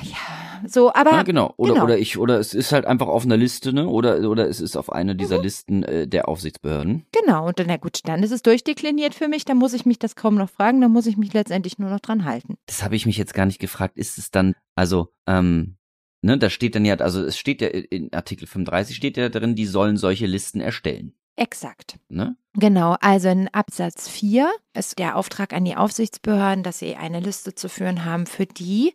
ja, 0.02 0.45
so, 0.68 0.94
aber 0.94 1.12
Ja, 1.12 1.24
genau. 1.24 1.54
Oder, 1.58 1.74
genau. 1.74 1.84
oder 1.86 1.98
ich, 1.98 2.18
oder 2.18 2.40
es 2.40 2.54
ist 2.54 2.72
halt 2.72 2.86
einfach 2.86 3.08
auf 3.08 3.24
einer 3.26 3.38
Liste, 3.38 3.74
ne? 3.74 3.88
Oder, 3.88 4.30
oder 4.30 4.48
es 4.48 4.60
ist 4.62 4.76
auf 4.78 4.92
einer 4.92 5.14
Mhm. 5.14 5.18
dieser 5.18 5.42
Listen 5.42 5.84
äh, 5.84 6.08
der 6.08 6.28
Aufsichtsbehörden. 6.28 7.06
genau, 7.12 7.48
und 7.48 7.60
dann, 7.60 7.68
na 7.68 7.78
gut, 7.78 8.00
dann 8.06 8.24
ist 8.24 8.32
es 8.32 8.42
durchdekliniert 8.42 9.14
für 9.16 9.28
mich, 9.28 9.46
dann 9.46 9.58
muss 9.58 9.74
ich 9.74 9.86
mich 9.86 10.00
das 10.00 10.16
kaum 10.16 10.36
noch 10.36 10.50
fragen, 10.50 10.82
dann 10.82 10.92
muss 10.92 11.06
ich 11.08 11.18
mich 11.18 11.34
letztendlich 11.34 11.80
nur 11.80 11.90
noch 11.90 12.00
dran 12.00 12.26
halten. 12.26 12.56
Das 12.68 12.84
habe 12.84 12.96
ich 12.96 13.06
mich 13.06 13.18
jetzt 13.18 13.34
gar 13.34 13.46
nicht 13.46 13.60
gefragt. 13.60 13.98
Ist 13.98 14.18
es 14.18 14.32
dann, 14.32 14.54
also, 14.76 15.10
ähm, 15.28 15.78
ne, 16.22 16.38
da 16.38 16.50
steht 16.50 16.76
dann 16.76 16.86
ja, 16.86 16.96
also 16.96 17.24
es 17.24 17.38
steht 17.38 17.62
ja 17.62 17.68
in 17.68 18.12
Artikel 18.14 18.48
35 18.48 18.96
steht 18.96 19.18
ja 19.18 19.30
drin, 19.30 19.56
die 19.56 19.66
sollen 19.66 19.98
solche 19.98 20.26
Listen 20.26 20.60
erstellen. 20.62 21.14
Exakt. 21.38 21.98
Ne? 22.08 22.38
Genau, 22.54 22.96
also 23.02 23.28
in 23.28 23.50
Absatz 23.50 24.08
4 24.08 24.50
ist 24.74 24.98
der 25.00 25.18
Auftrag 25.18 25.52
an 25.52 25.66
die 25.66 25.76
Aufsichtsbehörden, 25.76 26.64
dass 26.64 26.80
sie 26.80 26.96
eine 26.96 27.20
Liste 27.20 27.54
zu 27.56 27.68
führen 27.68 28.06
haben, 28.06 28.26
für 28.26 28.46
die 28.46 28.94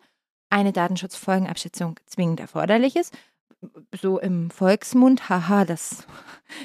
eine 0.51 0.73
Datenschutzfolgenabschätzung 0.73 1.99
zwingend 2.07 2.41
erforderlich 2.41 2.97
ist. 2.97 3.17
So 4.01 4.19
im 4.19 4.51
Volksmund, 4.51 5.29
haha, 5.29 5.65
das, 5.65 6.07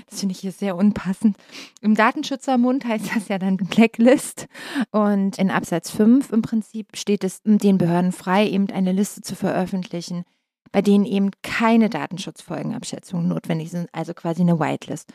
das 0.09 0.21
finde 0.21 0.33
ich 0.33 0.39
hier 0.39 0.53
sehr 0.53 0.77
unpassend. 0.77 1.37
Im 1.81 1.93
Datenschutzermund 1.93 2.85
heißt 2.85 3.15
das 3.15 3.27
ja 3.27 3.37
dann 3.37 3.57
Blacklist. 3.57 4.47
Und 4.91 5.37
in 5.37 5.51
Absatz 5.51 5.91
5 5.91 6.31
im 6.31 6.41
Prinzip 6.41 6.95
steht 6.95 7.23
es 7.23 7.41
den 7.43 7.77
Behörden 7.77 8.11
frei, 8.11 8.47
eben 8.47 8.69
eine 8.69 8.93
Liste 8.93 9.21
zu 9.21 9.35
veröffentlichen, 9.35 10.23
bei 10.71 10.81
denen 10.81 11.05
eben 11.05 11.31
keine 11.43 11.89
Datenschutzfolgenabschätzungen 11.89 13.27
notwendig 13.27 13.71
sind, 13.71 13.89
also 13.91 14.13
quasi 14.13 14.41
eine 14.41 14.59
Whitelist. 14.59 15.13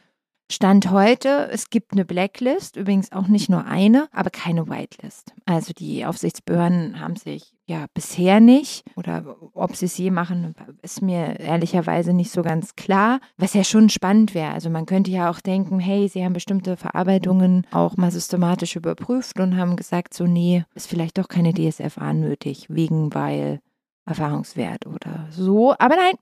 Stand 0.52 0.90
heute, 0.90 1.48
es 1.52 1.70
gibt 1.70 1.92
eine 1.92 2.04
Blacklist, 2.04 2.74
übrigens 2.74 3.12
auch 3.12 3.28
nicht 3.28 3.48
nur 3.48 3.66
eine, 3.66 4.08
aber 4.10 4.30
keine 4.30 4.68
Whitelist. 4.68 5.32
Also 5.46 5.72
die 5.72 6.04
Aufsichtsbehörden 6.04 6.98
haben 6.98 7.14
sich 7.14 7.52
ja 7.66 7.86
bisher 7.94 8.40
nicht 8.40 8.82
oder 8.96 9.36
ob 9.54 9.76
sie 9.76 9.86
es 9.86 9.96
je 9.96 10.10
machen, 10.10 10.56
ist 10.82 11.02
mir 11.02 11.38
ehrlicherweise 11.38 12.12
nicht 12.12 12.32
so 12.32 12.42
ganz 12.42 12.74
klar, 12.74 13.20
was 13.36 13.54
ja 13.54 13.62
schon 13.62 13.90
spannend 13.90 14.34
wäre. 14.34 14.50
Also 14.50 14.70
man 14.70 14.86
könnte 14.86 15.12
ja 15.12 15.30
auch 15.30 15.38
denken, 15.38 15.78
hey, 15.78 16.08
sie 16.08 16.24
haben 16.24 16.32
bestimmte 16.32 16.76
Verarbeitungen 16.76 17.64
auch 17.70 17.96
mal 17.96 18.10
systematisch 18.10 18.74
überprüft 18.74 19.38
und 19.38 19.56
haben 19.56 19.76
gesagt, 19.76 20.14
so 20.14 20.26
nee, 20.26 20.64
ist 20.74 20.88
vielleicht 20.88 21.16
doch 21.18 21.28
keine 21.28 21.54
DSFA 21.54 22.12
nötig, 22.12 22.66
wegen 22.68 23.14
weil 23.14 23.60
Erfahrungswert 24.04 24.88
oder 24.88 25.28
so. 25.30 25.76
Aber 25.78 25.94
nein, 25.94 26.16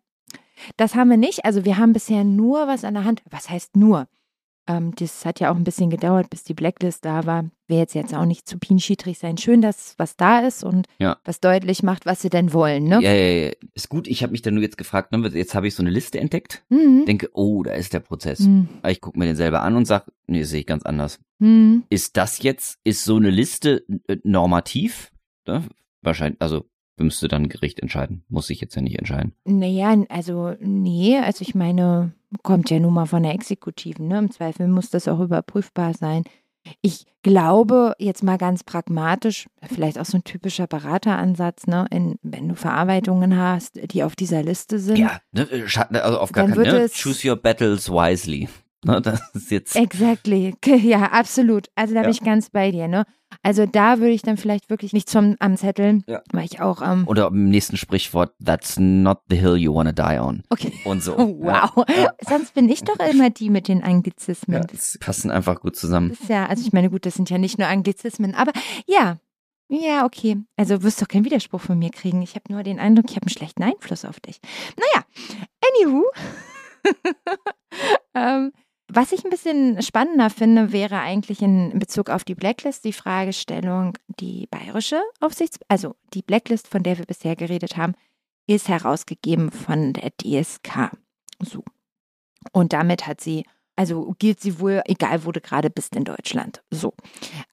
das 0.77 0.95
haben 0.95 1.09
wir 1.09 1.17
nicht. 1.17 1.47
Also 1.47 1.65
wir 1.65 1.79
haben 1.79 1.95
bisher 1.95 2.25
nur 2.25 2.67
was 2.67 2.85
an 2.85 2.93
der 2.93 3.05
Hand. 3.05 3.23
Was 3.31 3.49
heißt 3.49 3.75
nur? 3.75 4.07
Ähm, 4.69 4.95
das 4.97 5.25
hat 5.25 5.41
ja 5.41 5.51
auch 5.51 5.57
ein 5.57 5.65
bisschen 5.65 5.89
gedauert, 5.91 6.29
bis 6.31 6.45
die 6.45 6.53
Blacklist 6.55 7.05
da 7.05 7.25
war. 7.27 7.45
Will 7.69 7.79
jetzt 7.79 7.95
jetzt 7.95 8.15
auch 8.15 8.27
nicht 8.27 8.47
zu 8.47 8.59
pinschiedrig 8.59 9.19
sein. 9.19 9.39
Schön, 9.39 9.63
dass 9.63 9.95
was 9.99 10.17
da 10.17 10.41
ist 10.41 10.63
und 10.63 10.87
Ja. 10.99 11.17
was 11.25 11.41
deutlich 11.41 11.83
macht, 11.83 12.05
was 12.07 12.21
sie 12.23 12.29
denn 12.31 12.53
wollen. 12.53 12.85
Ne? 12.85 13.01
Ja, 13.03 13.13
ja, 13.13 13.47
ja. 13.47 13.53
Ist 13.75 13.89
gut. 13.89 14.07
Ich 14.07 14.23
habe 14.23 14.33
mich 14.33 14.43
dann 14.43 14.55
nur 14.55 14.63
jetzt 14.63 14.79
gefragt, 14.79 15.11
ne, 15.13 15.27
jetzt 15.35 15.55
habe 15.55 15.67
ich 15.67 15.75
so 15.75 15.83
eine 15.83 15.91
Liste 15.91 16.21
entdeckt. 16.21 16.65
Mhm. 16.69 17.05
Denke, 17.07 17.31
oh, 17.33 17.63
da 17.63 17.73
ist 17.73 17.93
der 17.95 18.01
Prozess. 18.01 18.41
Mhm. 18.41 18.69
Aber 18.83 18.91
Ich 18.93 19.01
gucke 19.01 19.19
mir 19.19 19.25
den 19.25 19.37
selber 19.37 19.63
an 19.63 19.75
und 19.75 19.87
sag, 19.87 20.07
nee, 20.27 20.41
das 20.41 20.51
sehe 20.51 20.61
ich 20.61 20.67
ganz 20.67 20.83
anders. 20.85 21.19
Mhm. 21.39 21.85
Ist 21.89 22.17
das 22.17 22.43
jetzt, 22.43 22.79
ist 22.85 23.05
so 23.05 23.17
eine 23.17 23.31
Liste 23.31 23.85
äh, 24.07 24.17
normativ? 24.25 25.11
Ne? 25.47 25.65
Wahrscheinlich, 26.03 26.41
also 26.43 26.65
müsste 27.01 27.29
dann 27.29 27.45
ein 27.45 27.49
Gericht 27.49 27.81
entscheiden. 27.81 28.25
Muss 28.29 28.51
ich 28.51 28.61
jetzt 28.61 28.75
ja 28.75 28.83
nicht 28.83 28.99
entscheiden. 28.99 29.33
Naja, 29.45 29.97
also 30.09 30.55
nee, 30.61 31.17
also 31.19 31.43
ich 31.43 31.55
meine, 31.55 32.13
kommt 32.43 32.71
ja 32.71 32.79
nun 32.79 32.95
mal 32.95 33.07
von 33.07 33.23
der 33.23 33.33
Exekutiven, 33.35 34.09
ne? 34.09 34.19
Im 34.19 34.31
Zweifel 34.31 34.69
muss 34.69 34.91
das 34.91 35.09
auch 35.09 35.21
überprüfbar 35.21 35.95
sein. 35.95 36.25
Ich 36.83 37.07
glaube, 37.23 37.95
jetzt 37.99 38.23
mal 38.23 38.37
ganz 38.37 38.63
pragmatisch, 38.65 39.47
vielleicht 39.63 39.99
auch 39.99 40.05
so 40.05 40.19
ein 40.19 40.25
typischer 40.25 40.67
Berateransatz, 40.67 41.67
ne? 41.67 41.87
In, 41.91 42.17
wenn 42.23 42.49
du 42.49 42.55
Verarbeitungen 42.55 43.39
hast, 43.39 43.79
die 43.93 44.03
auf 44.03 44.17
dieser 44.17 44.43
Liste 44.43 44.79
sind. 44.79 44.99
Ja, 44.99 45.19
ne, 45.33 45.43
äh, 45.51 45.65
scha- 45.67 45.95
also 45.97 46.19
auf 46.19 46.33
gar 46.33 46.45
keinen 46.45 46.57
würde 46.57 46.73
ne? 46.73 46.79
es- 46.83 46.93
Choose 47.01 47.29
your 47.29 47.37
battles 47.37 47.89
wisely. 47.91 48.49
Ne, 48.85 49.01
das 49.03 49.21
ist 49.35 49.51
jetzt. 49.51 49.77
Exactly. 49.77 50.55
Ja, 50.67 51.05
absolut. 51.13 51.69
Also 51.75 51.95
da 51.95 52.01
bin 52.01 52.11
Ja. 52.11 52.15
ich 52.15 52.23
ganz 52.23 52.51
bei 52.51 52.71
dir, 52.71 52.89
ne? 52.89 53.05
Also 53.49 53.65
da 53.65 53.99
würde 53.99 54.11
ich 54.13 54.21
dann 54.21 54.37
vielleicht 54.37 54.69
wirklich 54.69 54.93
nicht 54.93 55.09
zum 55.09 55.35
am 55.39 55.57
Zetteln, 55.57 56.05
Ja. 56.07 56.21
weil 56.33 56.45
ich 56.45 56.61
auch, 56.61 56.83
ähm, 56.83 57.09
Oder 57.09 57.29
im 57.29 57.49
nächsten 57.49 57.79
Sprichwort, 57.79 58.35
that's 58.45 58.79
not 58.79 59.21
the 59.31 59.37
hill 59.37 59.57
you 59.57 59.75
wanna 59.75 59.93
die 59.93 60.19
on. 60.21 60.43
okay. 60.51 60.71
Und 60.85 61.03
so. 61.03 61.17
Oh, 61.19 61.35
wow. 61.41 61.87
Ja, 61.89 62.13
Sonst 62.29 62.53
bin 62.53 62.69
ich 62.69 62.85
doch 62.85 62.99
immer 62.99 63.31
die 63.31 63.49
mit 63.49 63.67
den 63.69 63.83
Anglizismen. 63.83 64.59
ja, 64.61 64.67
das 64.67 64.99
passen 65.01 65.31
einfach 65.31 65.61
gut 65.63 65.77
zusammen. 65.77 66.11
Das 66.11 66.21
ist 66.21 66.29
ja, 66.29 66.45
also 66.45 66.63
ich 66.67 66.75
meine, 66.75 66.91
gut, 66.91 67.07
das 67.07 67.15
sind 67.15 67.31
ja 67.31 67.39
nicht 67.39 67.57
nur 67.59 67.69
Anglizismen, 67.69 68.35
aber 68.35 68.53
ja. 68.87 69.17
Ja, 69.71 70.05
okay. 70.05 70.37
Also 70.59 70.83
wirst 70.83 71.01
doch 71.01 71.09
keinen 71.09 71.25
Widerspruch 71.25 71.63
von 71.63 71.79
mir 71.79 71.91
kriegen. 71.91 72.21
Ich 72.21 72.35
habe 72.35 72.53
nur 72.53 72.63
den 72.63 72.79
Eindruck, 72.79 73.07
ich 73.09 73.17
habe 73.17 73.25
einen 73.25 73.31
schlechten 73.35 73.63
Einfluss 73.63 74.05
auf 74.05 74.21
dich. 74.21 74.41
Naja, 74.77 75.07
anywho. 75.65 76.05
ähm, 78.15 78.53
was 78.91 79.13
ich 79.13 79.25
ein 79.25 79.31
bisschen 79.31 79.83
spannender 79.83 80.31
finde, 80.31 80.73
wäre 80.73 80.99
eigentlich 81.01 81.43
in 81.43 81.79
Bezug 81.79 82.09
auf 82.09 82.25
die 82.25 82.35
Blacklist 82.35 82.85
die 82.85 82.93
Fragestellung, 82.93 83.97
die 84.21 84.47
bayerische 84.47 85.03
Aufsichts-, 85.21 85.61
also 85.69 85.95
die 86.15 86.23
Blacklist, 86.23 86.69
von 86.69 86.83
der 86.83 86.99
wir 86.99 87.05
bisher 87.05 87.37
geredet 87.37 87.77
haben, 87.77 87.95
ist 88.47 88.69
herausgegeben 88.69 89.51
von 89.51 89.93
der 89.93 90.11
DSK. 90.11 90.93
So. 91.41 91.63
Und 92.53 92.73
damit 92.73 93.07
hat 93.07 93.21
sie, 93.21 93.45
also 93.77 94.15
gilt 94.19 94.41
sie 94.41 94.59
wohl, 94.59 94.83
egal 94.87 95.25
wo 95.25 95.33
du 95.33 95.41
gerade 95.41 95.69
bist 95.69 95.95
in 95.95 96.05
Deutschland. 96.05 96.63
So. 96.71 96.95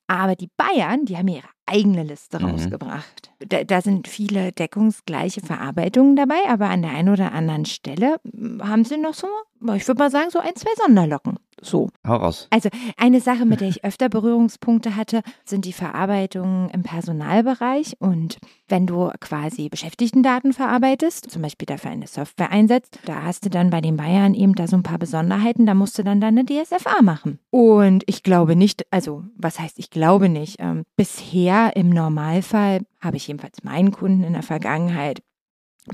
Aber 0.07 0.35
die 0.35 0.49
Bayern, 0.55 1.05
die 1.05 1.17
haben 1.17 1.27
ihre 1.27 1.49
eigene 1.65 2.03
Liste 2.03 2.39
Mhm. 2.39 2.45
rausgebracht. 2.51 3.31
Da, 3.39 3.63
da 3.63 3.81
sind 3.81 4.07
viele 4.07 4.51
deckungsgleiche 4.51 5.41
Verarbeitungen 5.41 6.15
dabei, 6.15 6.37
aber 6.47 6.69
an 6.69 6.81
der 6.81 6.91
einen 6.91 7.09
oder 7.09 7.31
anderen 7.33 7.65
Stelle 7.65 8.17
mm, 8.23 8.61
haben 8.61 8.85
sie 8.85 8.97
noch 8.97 9.13
so, 9.13 9.27
ich 9.75 9.87
würde 9.87 9.99
mal 9.99 10.11
sagen, 10.11 10.29
so 10.29 10.39
ein, 10.39 10.55
zwei 10.55 10.71
Sonderlocken. 10.83 11.37
So. 11.61 11.89
Hau 12.05 12.17
raus. 12.17 12.47
Also 12.51 12.69
eine 12.97 13.21
Sache, 13.21 13.45
mit 13.45 13.61
der 13.61 13.69
ich 13.69 13.85
öfter 13.85 14.09
Berührungspunkte 14.09 14.97
hatte, 14.97 15.21
sind 15.45 15.63
die 15.63 15.71
Verarbeitungen 15.73 16.69
im 16.71 16.83
Personalbereich. 16.83 17.95
Und 17.99 18.37
wenn 18.67 18.85
du 18.85 19.09
quasi 19.21 19.69
Beschäftigtendaten 19.69 20.51
verarbeitest, 20.51 21.31
zum 21.31 21.41
Beispiel 21.41 21.65
dafür 21.65 21.91
eine 21.91 22.07
Software 22.07 22.51
einsetzt, 22.51 22.99
da 23.05 23.23
hast 23.23 23.45
du 23.45 23.49
dann 23.49 23.69
bei 23.69 23.79
den 23.79 23.95
Bayern 23.95 24.33
eben 24.33 24.53
da 24.53 24.67
so 24.67 24.75
ein 24.75 24.83
paar 24.83 24.97
Besonderheiten, 24.99 25.65
da 25.65 25.73
musst 25.73 25.97
du 25.97 26.03
dann 26.03 26.19
deine 26.19 26.43
DSFA 26.45 27.01
machen. 27.01 27.39
Und 27.51 28.03
ich 28.05 28.21
glaube 28.21 28.57
nicht, 28.57 28.85
also 28.91 29.23
was 29.37 29.57
heißt 29.59 29.79
ich 29.79 29.89
glaube 29.89 30.27
nicht, 30.27 30.57
ähm, 30.59 30.83
bisher 30.97 31.54
im 31.75 31.89
Normalfall 31.89 32.81
habe 32.99 33.17
ich 33.17 33.27
jedenfalls 33.27 33.63
meinen 33.63 33.91
Kunden 33.91 34.23
in 34.23 34.33
der 34.33 34.43
Vergangenheit 34.43 35.21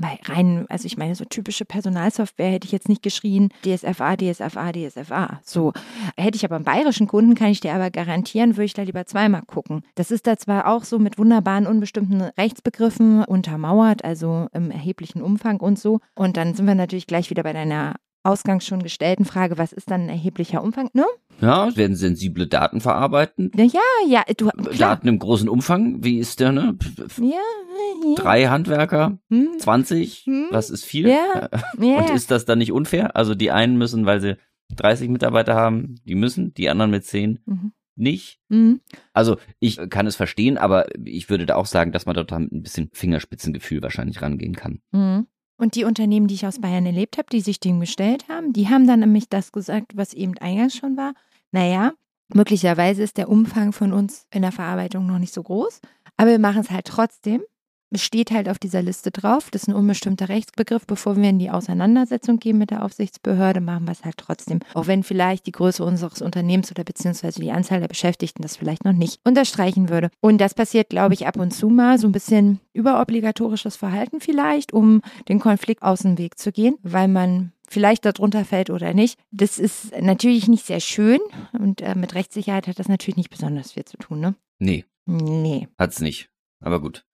bei 0.00 0.18
rein, 0.24 0.64
also 0.68 0.86
ich 0.86 0.96
meine, 0.96 1.14
so 1.14 1.24
typische 1.24 1.64
Personalsoftware 1.64 2.50
hätte 2.50 2.66
ich 2.66 2.72
jetzt 2.72 2.88
nicht 2.88 3.02
geschrien, 3.02 3.50
DSFA, 3.62 4.16
DSFA, 4.16 4.72
DSFA. 4.72 5.40
So. 5.44 5.72
Hätte 6.16 6.36
ich 6.36 6.44
aber 6.44 6.56
einen 6.56 6.64
bayerischen 6.64 7.06
Kunden, 7.06 7.34
kann 7.34 7.50
ich 7.50 7.60
dir 7.60 7.74
aber 7.74 7.90
garantieren, 7.90 8.56
würde 8.56 8.64
ich 8.64 8.74
da 8.74 8.82
lieber 8.82 9.04
zweimal 9.06 9.42
gucken. 9.42 9.82
Das 9.94 10.10
ist 10.10 10.26
da 10.26 10.38
zwar 10.38 10.66
auch 10.66 10.84
so 10.84 10.98
mit 10.98 11.18
wunderbaren, 11.18 11.66
unbestimmten 11.66 12.22
Rechtsbegriffen 12.22 13.24
untermauert, 13.24 14.04
also 14.04 14.48
im 14.52 14.70
erheblichen 14.70 15.20
Umfang 15.20 15.60
und 15.60 15.78
so. 15.78 16.00
Und 16.14 16.36
dann 16.36 16.54
sind 16.54 16.66
wir 16.66 16.74
natürlich 16.74 17.06
gleich 17.06 17.28
wieder 17.28 17.42
bei 17.42 17.52
deiner 17.52 17.96
ausgangs 18.24 18.64
schon 18.66 18.82
gestellten 18.82 19.24
Frage, 19.24 19.58
was 19.58 19.72
ist 19.72 19.90
dann 19.90 20.02
ein 20.02 20.08
erheblicher 20.08 20.62
Umfang, 20.62 20.88
ne? 20.92 21.04
Ja, 21.40 21.68
es 21.68 21.76
werden 21.76 21.96
sensible 21.96 22.46
Daten 22.46 22.80
verarbeiten. 22.80 23.50
Ja, 23.56 23.80
ja, 24.06 24.22
du, 24.36 24.48
klar. 24.48 24.74
Daten 24.76 25.08
im 25.08 25.18
großen 25.18 25.48
Umfang. 25.48 26.04
Wie 26.04 26.18
ist 26.18 26.38
der, 26.40 26.52
ne? 26.52 26.76
Ja, 27.18 27.24
ja. 27.24 28.14
Drei 28.16 28.46
Handwerker, 28.46 29.18
Hm, 29.30 29.48
20, 29.58 30.24
Hm. 30.26 30.46
was 30.50 30.70
ist 30.70 30.84
viel? 30.84 31.08
Ja, 31.08 31.48
ja, 31.80 31.98
Und 31.98 32.10
ist 32.10 32.30
das 32.30 32.44
dann 32.44 32.58
nicht 32.58 32.72
unfair? 32.72 33.16
Also 33.16 33.34
die 33.34 33.50
einen 33.50 33.76
müssen, 33.76 34.06
weil 34.06 34.20
sie 34.20 34.36
30 34.76 35.08
Mitarbeiter 35.08 35.54
haben, 35.54 35.96
die 36.04 36.14
müssen, 36.14 36.54
die 36.54 36.68
anderen 36.70 36.90
mit 36.90 37.04
10 37.04 37.40
Mhm. 37.44 37.72
nicht. 37.96 38.38
Mhm. 38.48 38.80
Also 39.12 39.36
ich 39.58 39.78
kann 39.90 40.06
es 40.06 40.16
verstehen, 40.16 40.58
aber 40.58 40.86
ich 41.04 41.28
würde 41.28 41.44
da 41.46 41.56
auch 41.56 41.66
sagen, 41.66 41.92
dass 41.92 42.06
man 42.06 42.14
dort 42.14 42.30
mit 42.32 42.52
ein 42.52 42.62
bisschen 42.62 42.88
Fingerspitzengefühl 42.92 43.82
wahrscheinlich 43.82 44.22
rangehen 44.22 44.54
kann. 44.54 44.80
Mhm. 44.92 45.26
Und 45.62 45.76
die 45.76 45.84
Unternehmen, 45.84 46.26
die 46.26 46.34
ich 46.34 46.44
aus 46.44 46.60
Bayern 46.60 46.86
erlebt 46.86 47.18
habe, 47.18 47.28
die 47.30 47.40
sich 47.40 47.60
dem 47.60 47.78
gestellt 47.78 48.28
haben, 48.28 48.52
die 48.52 48.68
haben 48.68 48.84
dann 48.88 48.98
nämlich 48.98 49.28
das 49.28 49.52
gesagt, 49.52 49.92
was 49.96 50.12
eben 50.12 50.36
eingangs 50.38 50.74
schon 50.74 50.96
war. 50.96 51.14
Naja, 51.52 51.92
möglicherweise 52.34 53.04
ist 53.04 53.16
der 53.16 53.28
Umfang 53.28 53.70
von 53.70 53.92
uns 53.92 54.26
in 54.32 54.42
der 54.42 54.50
Verarbeitung 54.50 55.06
noch 55.06 55.20
nicht 55.20 55.32
so 55.32 55.40
groß, 55.40 55.80
aber 56.16 56.30
wir 56.30 56.40
machen 56.40 56.62
es 56.62 56.70
halt 56.72 56.86
trotzdem. 56.86 57.42
Steht 57.94 58.30
halt 58.30 58.48
auf 58.48 58.58
dieser 58.58 58.80
Liste 58.82 59.10
drauf, 59.10 59.50
das 59.50 59.62
ist 59.64 59.68
ein 59.68 59.74
unbestimmter 59.74 60.28
Rechtsbegriff. 60.28 60.86
Bevor 60.86 61.16
wir 61.16 61.28
in 61.28 61.38
die 61.38 61.50
Auseinandersetzung 61.50 62.38
gehen 62.38 62.58
mit 62.58 62.70
der 62.70 62.84
Aufsichtsbehörde, 62.84 63.60
machen 63.60 63.84
wir 63.84 63.92
es 63.92 64.04
halt 64.04 64.16
trotzdem. 64.16 64.60
Auch 64.74 64.86
wenn 64.86 65.02
vielleicht 65.02 65.46
die 65.46 65.52
Größe 65.52 65.84
unseres 65.84 66.22
Unternehmens 66.22 66.70
oder 66.70 66.84
beziehungsweise 66.84 67.40
die 67.40 67.52
Anzahl 67.52 67.80
der 67.80 67.88
Beschäftigten 67.88 68.42
das 68.42 68.56
vielleicht 68.56 68.84
noch 68.84 68.92
nicht 68.92 69.20
unterstreichen 69.24 69.88
würde. 69.88 70.10
Und 70.20 70.38
das 70.40 70.54
passiert, 70.54 70.88
glaube 70.90 71.14
ich, 71.14 71.26
ab 71.26 71.36
und 71.36 71.52
zu 71.52 71.68
mal 71.68 71.98
so 71.98 72.08
ein 72.08 72.12
bisschen 72.12 72.60
überobligatorisches 72.72 73.76
Verhalten 73.76 74.20
vielleicht, 74.20 74.72
um 74.72 75.02
den 75.28 75.40
Konflikt 75.40 75.82
aus 75.82 76.00
dem 76.00 76.18
Weg 76.18 76.38
zu 76.38 76.52
gehen, 76.52 76.76
weil 76.82 77.08
man 77.08 77.52
vielleicht 77.68 78.04
darunter 78.04 78.44
fällt 78.44 78.70
oder 78.70 78.94
nicht. 78.94 79.18
Das 79.30 79.58
ist 79.58 79.92
natürlich 80.00 80.48
nicht 80.48 80.66
sehr 80.66 80.80
schön 80.80 81.18
und 81.58 81.80
äh, 81.80 81.94
mit 81.94 82.14
Rechtssicherheit 82.14 82.66
hat 82.68 82.78
das 82.78 82.88
natürlich 82.88 83.16
nicht 83.16 83.30
besonders 83.30 83.72
viel 83.72 83.84
zu 83.84 83.96
tun, 83.96 84.20
ne? 84.20 84.34
Nee, 84.58 84.84
Nee. 85.06 85.68
hat's 85.78 86.00
nicht. 86.00 86.30
Aber 86.60 86.80
gut. 86.80 87.04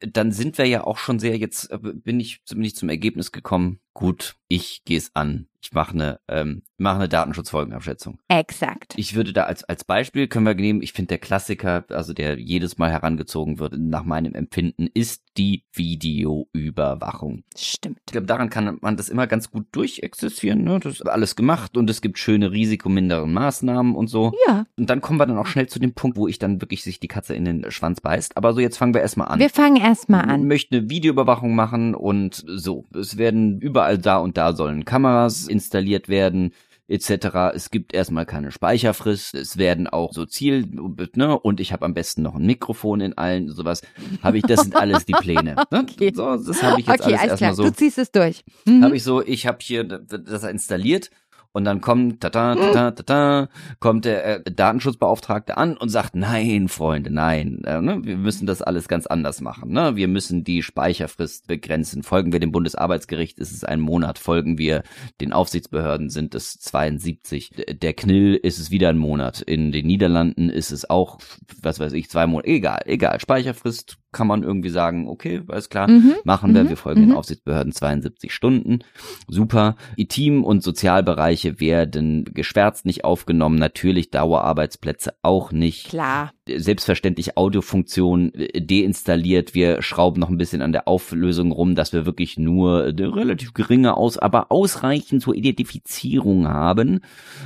Dann 0.00 0.32
sind 0.32 0.58
wir 0.58 0.66
ja 0.66 0.84
auch 0.84 0.98
schon 0.98 1.18
sehr, 1.18 1.38
jetzt 1.38 1.70
äh, 1.70 1.78
bin 1.78 2.20
ich, 2.20 2.42
bin 2.44 2.64
zum 2.76 2.88
Ergebnis 2.88 3.32
gekommen, 3.32 3.80
gut, 3.98 4.36
ich 4.46 4.84
gehe 4.84 4.96
es 4.96 5.10
an. 5.14 5.48
Ich 5.60 5.72
mache 5.72 5.92
eine, 5.92 6.20
ähm, 6.28 6.62
mache 6.76 6.96
eine 6.96 7.08
Datenschutzfolgenabschätzung. 7.08 8.20
Exakt. 8.28 8.94
Ich 8.96 9.16
würde 9.16 9.32
da 9.32 9.42
als, 9.42 9.64
als 9.64 9.82
Beispiel 9.82 10.28
können 10.28 10.46
wir 10.46 10.54
nehmen, 10.54 10.82
ich 10.82 10.92
finde 10.92 11.08
der 11.08 11.18
Klassiker, 11.18 11.84
also 11.90 12.12
der 12.12 12.38
jedes 12.38 12.78
Mal 12.78 12.92
herangezogen 12.92 13.58
wird, 13.58 13.74
nach 13.76 14.04
meinem 14.04 14.34
Empfinden, 14.34 14.86
ist 14.86 15.24
die 15.36 15.64
Videoüberwachung. 15.72 17.42
Stimmt. 17.56 17.98
Ich 18.06 18.12
glaube, 18.12 18.28
daran 18.28 18.50
kann 18.50 18.78
man 18.80 18.96
das 18.96 19.08
immer 19.08 19.26
ganz 19.26 19.50
gut 19.50 19.66
durchexistieren. 19.72 20.62
Ne? 20.62 20.78
Das 20.78 20.94
ist 20.94 21.08
alles 21.08 21.34
gemacht 21.34 21.76
und 21.76 21.90
es 21.90 22.00
gibt 22.00 22.18
schöne 22.18 22.52
risikominderen 22.52 23.32
Maßnahmen 23.32 23.96
und 23.96 24.06
so. 24.06 24.32
Ja, 24.46 24.64
Und 24.76 24.88
dann 24.90 25.00
kommen 25.00 25.18
wir 25.18 25.26
dann 25.26 25.38
auch 25.38 25.46
schnell 25.46 25.68
zu 25.68 25.80
dem 25.80 25.92
Punkt, 25.92 26.16
wo 26.16 26.28
ich 26.28 26.38
dann 26.38 26.60
wirklich 26.60 26.84
sich 26.84 27.00
die 27.00 27.08
Katze 27.08 27.34
in 27.34 27.44
den 27.44 27.70
Schwanz 27.72 28.00
beißt. 28.00 28.36
Aber 28.36 28.52
so, 28.52 28.60
jetzt 28.60 28.78
fangen 28.78 28.94
wir 28.94 29.00
erstmal 29.00 29.28
an. 29.28 29.40
wir 29.40 29.50
fangen 29.50 29.76
erstmal 29.76 30.22
an. 30.28 30.46
möchte 30.46 30.76
eine 30.76 30.88
Videoüberwachung 30.90 31.54
machen 31.56 31.96
und 31.96 32.44
so. 32.46 32.84
Es 32.94 33.18
werden 33.18 33.60
überall 33.60 33.87
da 33.96 34.18
und 34.18 34.36
da 34.36 34.54
sollen 34.54 34.84
Kameras 34.84 35.48
installiert 35.48 36.08
werden 36.08 36.52
etc. 36.88 37.52
Es 37.54 37.70
gibt 37.70 37.94
erstmal 37.94 38.26
keine 38.26 38.50
Speicherfrist. 38.50 39.34
Es 39.34 39.58
werden 39.58 39.86
auch 39.86 40.12
so 40.12 40.24
Ziel, 40.24 40.66
ne, 41.14 41.38
und 41.38 41.60
ich 41.60 41.72
habe 41.72 41.84
am 41.84 41.94
besten 41.94 42.22
noch 42.22 42.34
ein 42.34 42.46
Mikrofon 42.46 43.00
in 43.00 43.16
allen 43.16 43.50
sowas. 43.50 43.82
Habe 44.22 44.38
ich, 44.38 44.44
das 44.44 44.62
sind 44.62 44.74
alles 44.74 45.04
die 45.04 45.12
Pläne. 45.12 45.56
Ne? 45.70 45.80
Okay. 45.80 46.12
So, 46.14 46.36
das 46.36 46.62
habe 46.62 46.80
ich 46.80 46.86
jetzt 46.86 47.00
Okay, 47.02 47.14
alles 47.14 47.20
alles 47.20 47.38
klar. 47.38 47.50
erstmal 47.50 47.54
so. 47.54 47.64
Du 47.64 47.72
ziehst 47.72 47.98
es 47.98 48.10
durch. 48.10 48.42
Mhm. 48.64 48.84
Habe 48.84 48.96
ich 48.96 49.02
so, 49.02 49.22
ich 49.22 49.46
habe 49.46 49.58
hier 49.60 49.84
das 49.84 50.44
installiert 50.44 51.10
Und 51.58 51.64
dann 51.64 51.80
kommt, 51.80 52.20
tata, 52.20 52.54
tata, 52.54 52.92
tata, 52.92 53.48
kommt 53.80 54.04
der 54.04 54.46
äh, 54.46 54.48
Datenschutzbeauftragte 54.48 55.56
an 55.56 55.76
und 55.76 55.88
sagt, 55.88 56.14
nein, 56.14 56.68
Freunde, 56.68 57.10
nein, 57.10 57.64
äh, 57.64 57.80
ne, 57.80 57.98
wir 58.04 58.16
müssen 58.16 58.46
das 58.46 58.62
alles 58.62 58.86
ganz 58.86 59.08
anders 59.08 59.40
machen. 59.40 59.72
Ne? 59.72 59.96
Wir 59.96 60.06
müssen 60.06 60.44
die 60.44 60.62
Speicherfrist 60.62 61.48
begrenzen. 61.48 62.04
Folgen 62.04 62.32
wir 62.32 62.38
dem 62.38 62.52
Bundesarbeitsgericht, 62.52 63.40
ist 63.40 63.50
es 63.50 63.64
ein 63.64 63.80
Monat. 63.80 64.20
Folgen 64.20 64.56
wir 64.56 64.84
den 65.20 65.32
Aufsichtsbehörden, 65.32 66.10
sind 66.10 66.36
es 66.36 66.60
72. 66.60 67.50
Der 67.82 67.92
Knill 67.92 68.36
ist 68.36 68.60
es 68.60 68.70
wieder 68.70 68.90
ein 68.90 68.98
Monat. 68.98 69.40
In 69.40 69.72
den 69.72 69.88
Niederlanden 69.88 70.50
ist 70.50 70.70
es 70.70 70.88
auch, 70.88 71.18
was 71.60 71.80
weiß 71.80 71.92
ich, 71.94 72.08
zwei 72.08 72.28
Monate. 72.28 72.50
Egal, 72.50 72.82
egal. 72.84 73.18
Speicherfrist 73.18 73.98
kann 74.12 74.26
man 74.26 74.42
irgendwie 74.42 74.70
sagen, 74.70 75.06
okay, 75.08 75.42
alles 75.48 75.68
klar, 75.68 75.88
Mhm. 75.90 76.14
machen 76.24 76.54
wir. 76.54 76.64
Mhm. 76.64 76.68
Wir 76.70 76.76
folgen 76.76 77.00
den 77.00 77.10
Mhm. 77.10 77.16
Aufsichtsbehörden 77.16 77.72
72 77.72 78.32
Stunden. 78.32 78.80
Super. 79.28 79.76
Die 79.98 80.08
Team- 80.08 80.44
und 80.44 80.62
Sozialbereiche 80.62 81.60
werden 81.60 82.24
geschwärzt 82.32 82.86
nicht 82.86 83.04
aufgenommen. 83.04 83.56
Natürlich 83.58 84.10
Dauerarbeitsplätze 84.10 85.12
auch 85.22 85.52
nicht. 85.52 85.88
Klar. 85.88 86.32
Selbstverständlich 86.48 87.36
Audiofunktion 87.36 88.32
äh, 88.34 88.60
deinstalliert. 88.62 89.54
Wir 89.54 89.82
schrauben 89.82 90.20
noch 90.20 90.30
ein 90.30 90.38
bisschen 90.38 90.62
an 90.62 90.72
der 90.72 90.88
Auflösung 90.88 91.52
rum, 91.52 91.74
dass 91.74 91.92
wir 91.92 92.06
wirklich 92.06 92.38
nur 92.38 92.84
eine 92.84 93.14
relativ 93.14 93.52
geringe 93.52 93.96
aus, 93.96 94.16
aber 94.16 94.50
ausreichend 94.50 95.20
zur 95.22 95.34
Identifizierung 95.34 96.48
haben. 96.48 97.00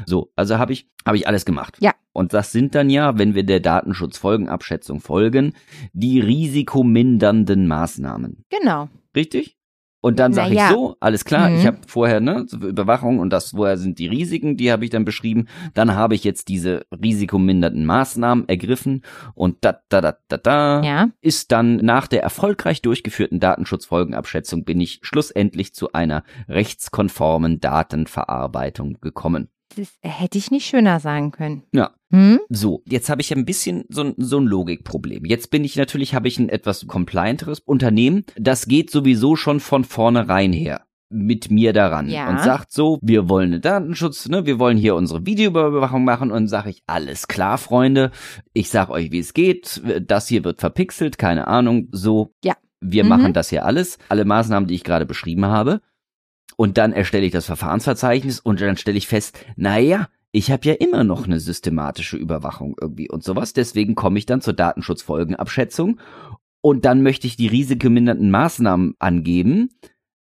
So, 0.07 0.31
also 0.37 0.59
habe 0.59 0.73
ich, 0.73 0.87
habe 1.04 1.16
ich 1.16 1.26
alles 1.26 1.45
gemacht. 1.45 1.76
Ja. 1.81 1.92
Und 2.12 2.35
das 2.35 2.52
sind 2.52 2.75
dann 2.75 2.90
ja, 2.90 3.19
wenn 3.19 3.35
wir 3.35 3.42
der 3.45 3.61
Datenschutzfolgenabschätzung 3.61 5.00
folgen, 5.00 5.54
die 5.92 6.21
risikomindernden 6.21 7.66
Maßnahmen. 7.66 8.45
Genau. 8.50 8.88
Richtig? 9.16 9.57
Und 10.04 10.19
dann 10.19 10.33
sage 10.33 10.54
Naja. 10.54 10.66
ich 10.71 10.75
so, 10.75 10.97
alles 10.99 11.25
klar, 11.25 11.49
Mhm. 11.49 11.57
ich 11.59 11.64
habe 11.66 11.78
vorher 11.87 12.19
ne 12.21 12.45
Überwachung 12.61 13.21
und 13.21 13.31
das, 13.31 13.54
woher 13.54 13.76
sind 13.76 14.00
die 14.00 14.09
Risiken, 14.09 14.57
die 14.57 14.73
habe 14.73 14.85
ich 14.85 14.90
dann 14.90 15.04
beschrieben. 15.04 15.47
Dann 15.75 15.95
habe 15.95 16.16
ich 16.16 16.25
jetzt 16.25 16.49
diese 16.49 16.85
risikomindernden 16.90 17.87
Maßnahmen 17.87 18.49
ergriffen 18.49 19.02
und 19.37 19.59
da 19.61 19.78
da 19.88 20.00
da 20.00 20.16
da 20.26 20.37
da 20.38 20.83
Ja. 20.83 21.09
ist 21.21 21.52
dann 21.52 21.76
nach 21.76 22.09
der 22.09 22.25
erfolgreich 22.25 22.83
durchgeführten 22.83 23.38
Datenschutzfolgenabschätzung 23.38 24.64
bin 24.64 24.81
ich 24.81 24.99
schlussendlich 25.02 25.73
zu 25.73 25.92
einer 25.92 26.25
rechtskonformen 26.49 27.61
Datenverarbeitung 27.61 28.99
gekommen. 29.00 29.50
Das 29.76 29.88
hätte 30.02 30.38
ich 30.38 30.50
nicht 30.50 30.67
schöner 30.67 31.00
sagen 31.00 31.31
können. 31.31 31.62
Ja. 31.73 31.93
Hm? 32.12 32.41
So, 32.50 32.83
jetzt 32.87 33.09
habe 33.09 33.21
ich 33.23 33.33
ein 33.33 33.45
bisschen 33.45 33.85
so, 33.88 34.02
ein- 34.02 34.14
so 34.19 34.38
ein 34.38 34.45
Logikproblem. 34.47 35.25
Jetzt 35.25 35.50
bin 35.50 35.64
ich 35.64 35.76
natürlich, 35.76 36.14
habe 36.14 36.29
ich 36.29 36.38
ein 36.38 36.49
etwas 36.49 36.87
complianteres 36.87 37.61
Unternehmen. 37.61 38.25
Das 38.37 38.67
geht 38.67 38.91
sowieso 38.91 39.37
schon 39.37 39.61
von 39.61 39.85
vornherein 39.85 40.52
her 40.52 40.83
mit 41.14 41.50
mir 41.50 41.73
daran 41.75 42.09
Ja. 42.09 42.29
und 42.31 42.41
sagt 42.41 42.73
so, 42.73 42.99
wir 43.02 43.29
wollen 43.29 43.61
Datenschutz, 43.61 44.29
ne, 44.31 44.47
wir 44.47 44.59
wollen 44.59 44.79
hier 44.79 44.95
unsere 44.95 45.26
Videoüberwachung 45.26 46.05
machen 46.05 46.31
und 46.31 46.49
sage 46.49 46.71
ich, 46.71 46.83
alles 46.87 47.29
klar, 47.29 47.59
Freunde, 47.59 48.12
ich 48.55 48.71
sag 48.71 48.88
euch, 48.88 49.11
wie 49.12 49.19
es 49.19 49.35
geht, 49.35 49.83
das 50.07 50.29
hier 50.29 50.43
wird 50.45 50.61
verpixelt, 50.61 51.19
keine 51.19 51.49
Ahnung, 51.49 51.88
so. 51.93 52.33
Ja. 52.43 52.55
Wir 52.81 53.05
Mhm. 53.05 53.11
machen 53.11 53.33
das 53.35 53.50
hier 53.50 53.64
alles, 53.64 53.99
alle 54.09 54.25
Maßnahmen, 54.25 54.67
die 54.67 54.75
ich 54.75 54.85
gerade 54.85 55.07
beschrieben 55.07 55.45
habe. 55.47 55.81
Und 56.57 56.79
dann 56.79 56.93
erstelle 56.93 57.25
ich 57.27 57.33
das 57.33 57.47
Verfahrensverzeichnis 57.47 58.41
und 58.41 58.61
dann 58.61 58.77
stelle 58.77 58.99
ich 58.99 59.09
fest, 59.09 59.39
naja, 59.57 60.09
ich 60.33 60.51
habe 60.51 60.67
ja 60.69 60.75
immer 60.75 61.05
noch 61.05 61.27
eine 61.27 61.41
systematische 61.41 62.17
Überwachung 62.17 62.75
irgendwie 62.81 63.11
und 63.11 63.23
sowas. 63.23 63.53
Deswegen 63.53 63.95
komme 63.95 64.19
ich 64.19 64.27
dann 64.27 64.41
zur 64.41 64.55
Datenschutzfolgenabschätzung 64.55 65.99
und 66.61 66.85
dann 66.85 67.03
möchte 67.03 67.27
ich 67.27 67.37
die 67.37 67.49
risikomindernden 67.49 68.31
Maßnahmen 68.31 68.95
angeben, 68.99 69.71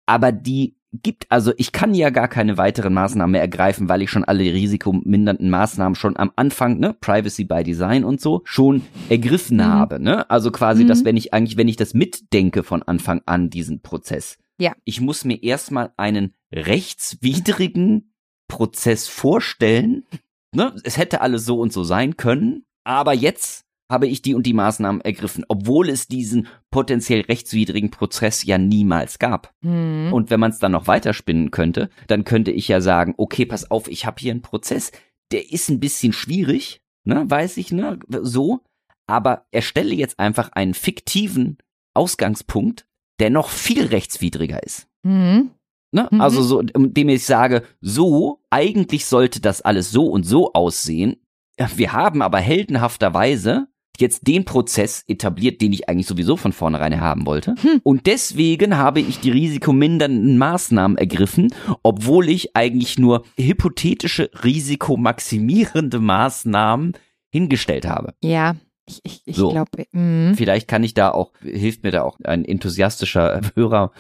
aber 0.06 0.30
die 0.32 0.76
gibt, 1.02 1.26
also 1.30 1.52
ich 1.56 1.72
kann 1.72 1.92
ja 1.94 2.10
gar 2.10 2.28
keine 2.28 2.56
weiteren 2.56 2.94
Maßnahmen 2.94 3.32
mehr 3.32 3.40
ergreifen, 3.40 3.88
weil 3.88 4.00
ich 4.02 4.10
schon 4.10 4.24
alle 4.24 4.44
risikomindernden 4.44 5.50
Maßnahmen 5.50 5.94
schon 5.94 6.16
am 6.16 6.30
Anfang, 6.36 6.78
ne, 6.78 6.94
Privacy 6.98 7.44
by 7.44 7.62
Design 7.64 8.04
und 8.04 8.20
so, 8.20 8.42
schon 8.44 8.82
ergriffen 9.08 9.58
Mhm. 9.58 9.64
habe, 9.64 10.00
ne? 10.00 10.30
Also 10.30 10.50
quasi, 10.50 10.84
Mhm. 10.84 10.88
dass 10.88 11.04
wenn 11.04 11.16
ich 11.16 11.34
eigentlich, 11.34 11.56
wenn 11.56 11.68
ich 11.68 11.76
das 11.76 11.92
mitdenke 11.92 12.62
von 12.62 12.82
Anfang 12.82 13.20
an, 13.26 13.50
diesen 13.50 13.80
Prozess, 13.82 14.38
Ja. 14.58 14.74
ich 14.84 15.00
muss 15.00 15.24
mir 15.24 15.42
erstmal 15.42 15.92
einen 15.96 16.34
rechtswidrigen 16.52 18.14
Prozess 18.48 19.08
vorstellen. 19.08 20.04
Ne? 20.54 20.74
Es 20.84 20.96
hätte 20.96 21.20
alles 21.20 21.44
so 21.44 21.60
und 21.60 21.72
so 21.72 21.84
sein 21.84 22.16
können, 22.16 22.64
aber 22.84 23.12
jetzt 23.12 23.66
habe 23.90 24.08
ich 24.08 24.22
die 24.22 24.34
und 24.34 24.46
die 24.46 24.52
Maßnahmen 24.52 25.00
ergriffen, 25.00 25.44
obwohl 25.48 25.88
es 25.88 26.08
diesen 26.08 26.48
potenziell 26.70 27.20
rechtswidrigen 27.20 27.90
Prozess 27.90 28.44
ja 28.44 28.58
niemals 28.58 29.18
gab. 29.18 29.54
Hm. 29.62 30.12
Und 30.12 30.30
wenn 30.30 30.40
man 30.40 30.50
es 30.50 30.58
dann 30.58 30.72
noch 30.72 30.88
weiterspinnen 30.88 31.50
könnte, 31.50 31.88
dann 32.08 32.24
könnte 32.24 32.50
ich 32.50 32.68
ja 32.68 32.80
sagen, 32.80 33.14
okay, 33.16 33.46
pass 33.46 33.70
auf, 33.70 33.88
ich 33.88 34.06
habe 34.06 34.20
hier 34.20 34.32
einen 34.32 34.42
Prozess, 34.42 34.90
der 35.30 35.52
ist 35.52 35.68
ein 35.68 35.80
bisschen 35.80 36.12
schwierig, 36.12 36.80
ne, 37.04 37.24
weiß 37.28 37.58
ich, 37.58 37.70
ne, 37.70 37.98
so, 38.08 38.60
aber 39.06 39.46
erstelle 39.52 39.94
jetzt 39.94 40.18
einfach 40.18 40.50
einen 40.52 40.74
fiktiven 40.74 41.58
Ausgangspunkt, 41.94 42.86
der 43.20 43.30
noch 43.30 43.48
viel 43.48 43.86
rechtswidriger 43.86 44.62
ist. 44.62 44.86
Hm. 45.04 45.50
Ne? 45.92 46.08
Mhm. 46.10 46.20
Also 46.20 46.42
so, 46.42 46.60
indem 46.60 47.08
ich 47.08 47.24
sage, 47.24 47.62
so, 47.80 48.40
eigentlich 48.50 49.06
sollte 49.06 49.40
das 49.40 49.62
alles 49.62 49.90
so 49.90 50.06
und 50.06 50.24
so 50.24 50.52
aussehen. 50.52 51.16
Wir 51.76 51.92
haben 51.92 52.20
aber 52.22 52.38
heldenhafterweise 52.38 53.68
jetzt 53.98 54.26
den 54.26 54.44
Prozess 54.44 55.04
etabliert, 55.06 55.62
den 55.62 55.72
ich 55.72 55.88
eigentlich 55.88 56.06
sowieso 56.06 56.36
von 56.36 56.52
vornherein 56.52 57.00
haben 57.00 57.24
wollte. 57.26 57.54
Hm. 57.62 57.80
Und 57.82 58.06
deswegen 58.06 58.76
habe 58.76 59.00
ich 59.00 59.20
die 59.20 59.30
risikomindernden 59.30 60.36
Maßnahmen 60.36 60.98
ergriffen, 60.98 61.52
obwohl 61.82 62.28
ich 62.28 62.54
eigentlich 62.54 62.98
nur 62.98 63.24
hypothetische 63.38 64.30
risikomaximierende 64.44 65.98
Maßnahmen 66.00 66.92
hingestellt 67.30 67.86
habe. 67.86 68.14
Ja, 68.22 68.56
ich, 68.86 69.00
ich, 69.04 69.22
ich 69.24 69.36
So. 69.36 69.50
glaube, 69.50 69.84
hm. 69.92 70.34
Vielleicht 70.36 70.68
kann 70.68 70.84
ich 70.84 70.94
da 70.94 71.10
auch, 71.10 71.32
hilft 71.42 71.82
mir 71.82 71.90
da 71.90 72.02
auch 72.02 72.18
ein 72.24 72.44
enthusiastischer 72.44 73.40
Hörer 73.54 73.90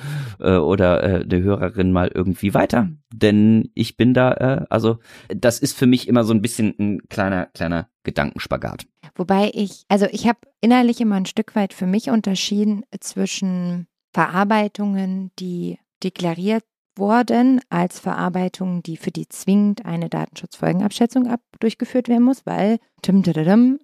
äh, 0.40 0.56
oder 0.56 1.02
äh, 1.02 1.22
eine 1.24 1.42
Hörerin 1.42 1.92
mal 1.92 2.10
irgendwie 2.14 2.54
weiter. 2.54 2.88
Denn 3.12 3.70
ich 3.74 3.96
bin 3.96 4.14
da, 4.14 4.32
äh, 4.32 4.66
also 4.70 4.98
das 5.28 5.58
ist 5.58 5.76
für 5.76 5.86
mich 5.86 6.08
immer 6.08 6.24
so 6.24 6.32
ein 6.32 6.42
bisschen 6.42 6.74
ein 6.78 7.08
kleiner, 7.08 7.46
kleiner 7.46 7.88
Gedankenspagat. 8.04 8.86
Wobei 9.16 9.50
ich, 9.52 9.84
also 9.88 10.06
ich 10.10 10.26
habe 10.28 10.38
innerlich 10.60 11.00
immer 11.00 11.16
ein 11.16 11.26
Stück 11.26 11.56
weit 11.56 11.72
für 11.72 11.86
mich 11.86 12.10
unterschieden 12.10 12.84
zwischen 13.00 13.88
Verarbeitungen, 14.12 15.30
die 15.38 15.78
deklariert 16.02 16.64
wurden, 16.98 17.60
als 17.68 17.98
Verarbeitungen, 17.98 18.82
die 18.82 18.96
für 18.96 19.10
die 19.10 19.28
zwingend 19.28 19.84
eine 19.84 20.08
Datenschutzfolgenabschätzung 20.08 21.26
ab 21.26 21.40
durchgeführt 21.60 22.08
werden 22.08 22.24
muss, 22.24 22.46
weil 22.46 22.78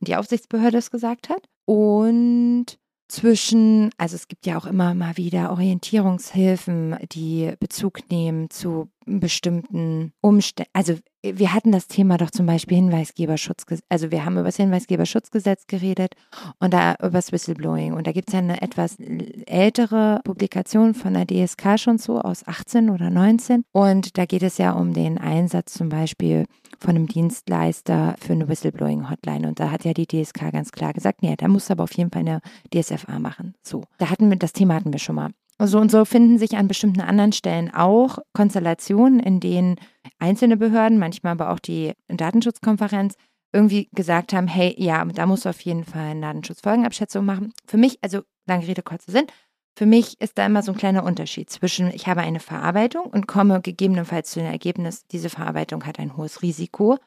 die 0.00 0.16
Aufsichtsbehörde 0.16 0.78
es 0.78 0.90
gesagt 0.90 1.28
hat. 1.28 1.48
Und 1.64 2.78
zwischen, 3.12 3.90
also 3.98 4.16
es 4.16 4.26
gibt 4.26 4.46
ja 4.46 4.56
auch 4.56 4.64
immer 4.64 4.94
mal 4.94 5.18
wieder 5.18 5.50
Orientierungshilfen, 5.50 6.96
die 7.12 7.52
Bezug 7.60 8.10
nehmen 8.10 8.48
zu 8.48 8.88
bestimmten 9.04 10.12
Umständen. 10.22 10.70
Also 10.72 10.96
wir 11.22 11.52
hatten 11.52 11.72
das 11.72 11.88
Thema 11.88 12.16
doch 12.16 12.30
zum 12.30 12.46
Beispiel 12.46 12.76
Hinweisgeberschutzgesetz, 12.76 13.84
also 13.88 14.10
wir 14.10 14.24
haben 14.24 14.34
über 14.34 14.44
das 14.44 14.56
Hinweisgeberschutzgesetz 14.56 15.66
geredet 15.66 16.14
und 16.58 16.72
da 16.72 16.94
über 17.00 17.10
das 17.10 17.32
Whistleblowing. 17.32 17.92
Und 17.92 18.06
da 18.06 18.12
gibt 18.12 18.28
es 18.28 18.32
ja 18.32 18.40
eine 18.40 18.62
etwas 18.62 18.96
ältere 18.98 20.20
Publikation 20.24 20.94
von 20.94 21.14
der 21.14 21.26
DSK 21.26 21.78
schon 21.78 21.98
so 21.98 22.20
aus 22.20 22.46
18 22.46 22.88
oder 22.90 23.10
19. 23.10 23.64
Und 23.72 24.16
da 24.16 24.24
geht 24.24 24.42
es 24.42 24.56
ja 24.58 24.72
um 24.72 24.94
den 24.94 25.18
Einsatz 25.18 25.74
zum 25.74 25.90
Beispiel 25.90 26.46
von 26.82 26.96
einem 26.96 27.06
Dienstleister 27.06 28.16
für 28.20 28.32
eine 28.32 28.48
Whistleblowing-Hotline. 28.48 29.48
Und 29.48 29.60
da 29.60 29.70
hat 29.70 29.84
ja 29.84 29.94
die 29.94 30.06
DSK 30.06 30.52
ganz 30.52 30.72
klar 30.72 30.92
gesagt, 30.92 31.22
nee, 31.22 31.34
da 31.36 31.48
muss 31.48 31.70
aber 31.70 31.84
auf 31.84 31.96
jeden 31.96 32.10
Fall 32.10 32.20
eine 32.20 32.40
DSFA 32.74 33.18
machen. 33.18 33.54
So, 33.62 33.84
da 33.98 34.10
hatten 34.10 34.28
wir, 34.28 34.36
das 34.36 34.52
Thema 34.52 34.74
hatten 34.74 34.92
wir 34.92 34.98
schon 34.98 35.16
mal. 35.16 35.30
So 35.58 35.78
und 35.78 35.90
so 35.90 36.04
finden 36.04 36.38
sich 36.38 36.56
an 36.56 36.66
bestimmten 36.66 37.00
anderen 37.00 37.32
Stellen 37.32 37.72
auch 37.72 38.18
Konstellationen, 38.32 39.20
in 39.20 39.38
denen 39.38 39.76
einzelne 40.18 40.56
Behörden, 40.56 40.98
manchmal 40.98 41.32
aber 41.32 41.50
auch 41.50 41.60
die 41.60 41.92
Datenschutzkonferenz, 42.08 43.14
irgendwie 43.52 43.88
gesagt 43.92 44.32
haben, 44.32 44.48
hey, 44.48 44.74
ja, 44.78 45.04
da 45.04 45.26
musst 45.26 45.44
du 45.44 45.50
auf 45.50 45.60
jeden 45.60 45.84
Fall 45.84 46.10
eine 46.10 46.22
Datenschutzfolgenabschätzung 46.22 47.24
machen. 47.24 47.52
Für 47.66 47.76
mich, 47.76 47.98
also 48.02 48.22
lange 48.46 48.66
Rede, 48.66 48.82
kurzer 48.82 49.12
Sinn, 49.12 49.26
für 49.74 49.86
mich 49.86 50.20
ist 50.20 50.38
da 50.38 50.46
immer 50.46 50.62
so 50.62 50.72
ein 50.72 50.78
kleiner 50.78 51.04
Unterschied 51.04 51.50
zwischen, 51.50 51.88
ich 51.92 52.06
habe 52.06 52.20
eine 52.20 52.40
Verarbeitung 52.40 53.04
und 53.06 53.26
komme 53.26 53.60
gegebenenfalls 53.60 54.30
zu 54.30 54.40
dem 54.40 54.48
Ergebnis, 54.50 55.06
diese 55.06 55.30
Verarbeitung 55.30 55.84
hat 55.86 55.98
ein 55.98 56.16
hohes 56.16 56.42
Risiko, 56.42 56.98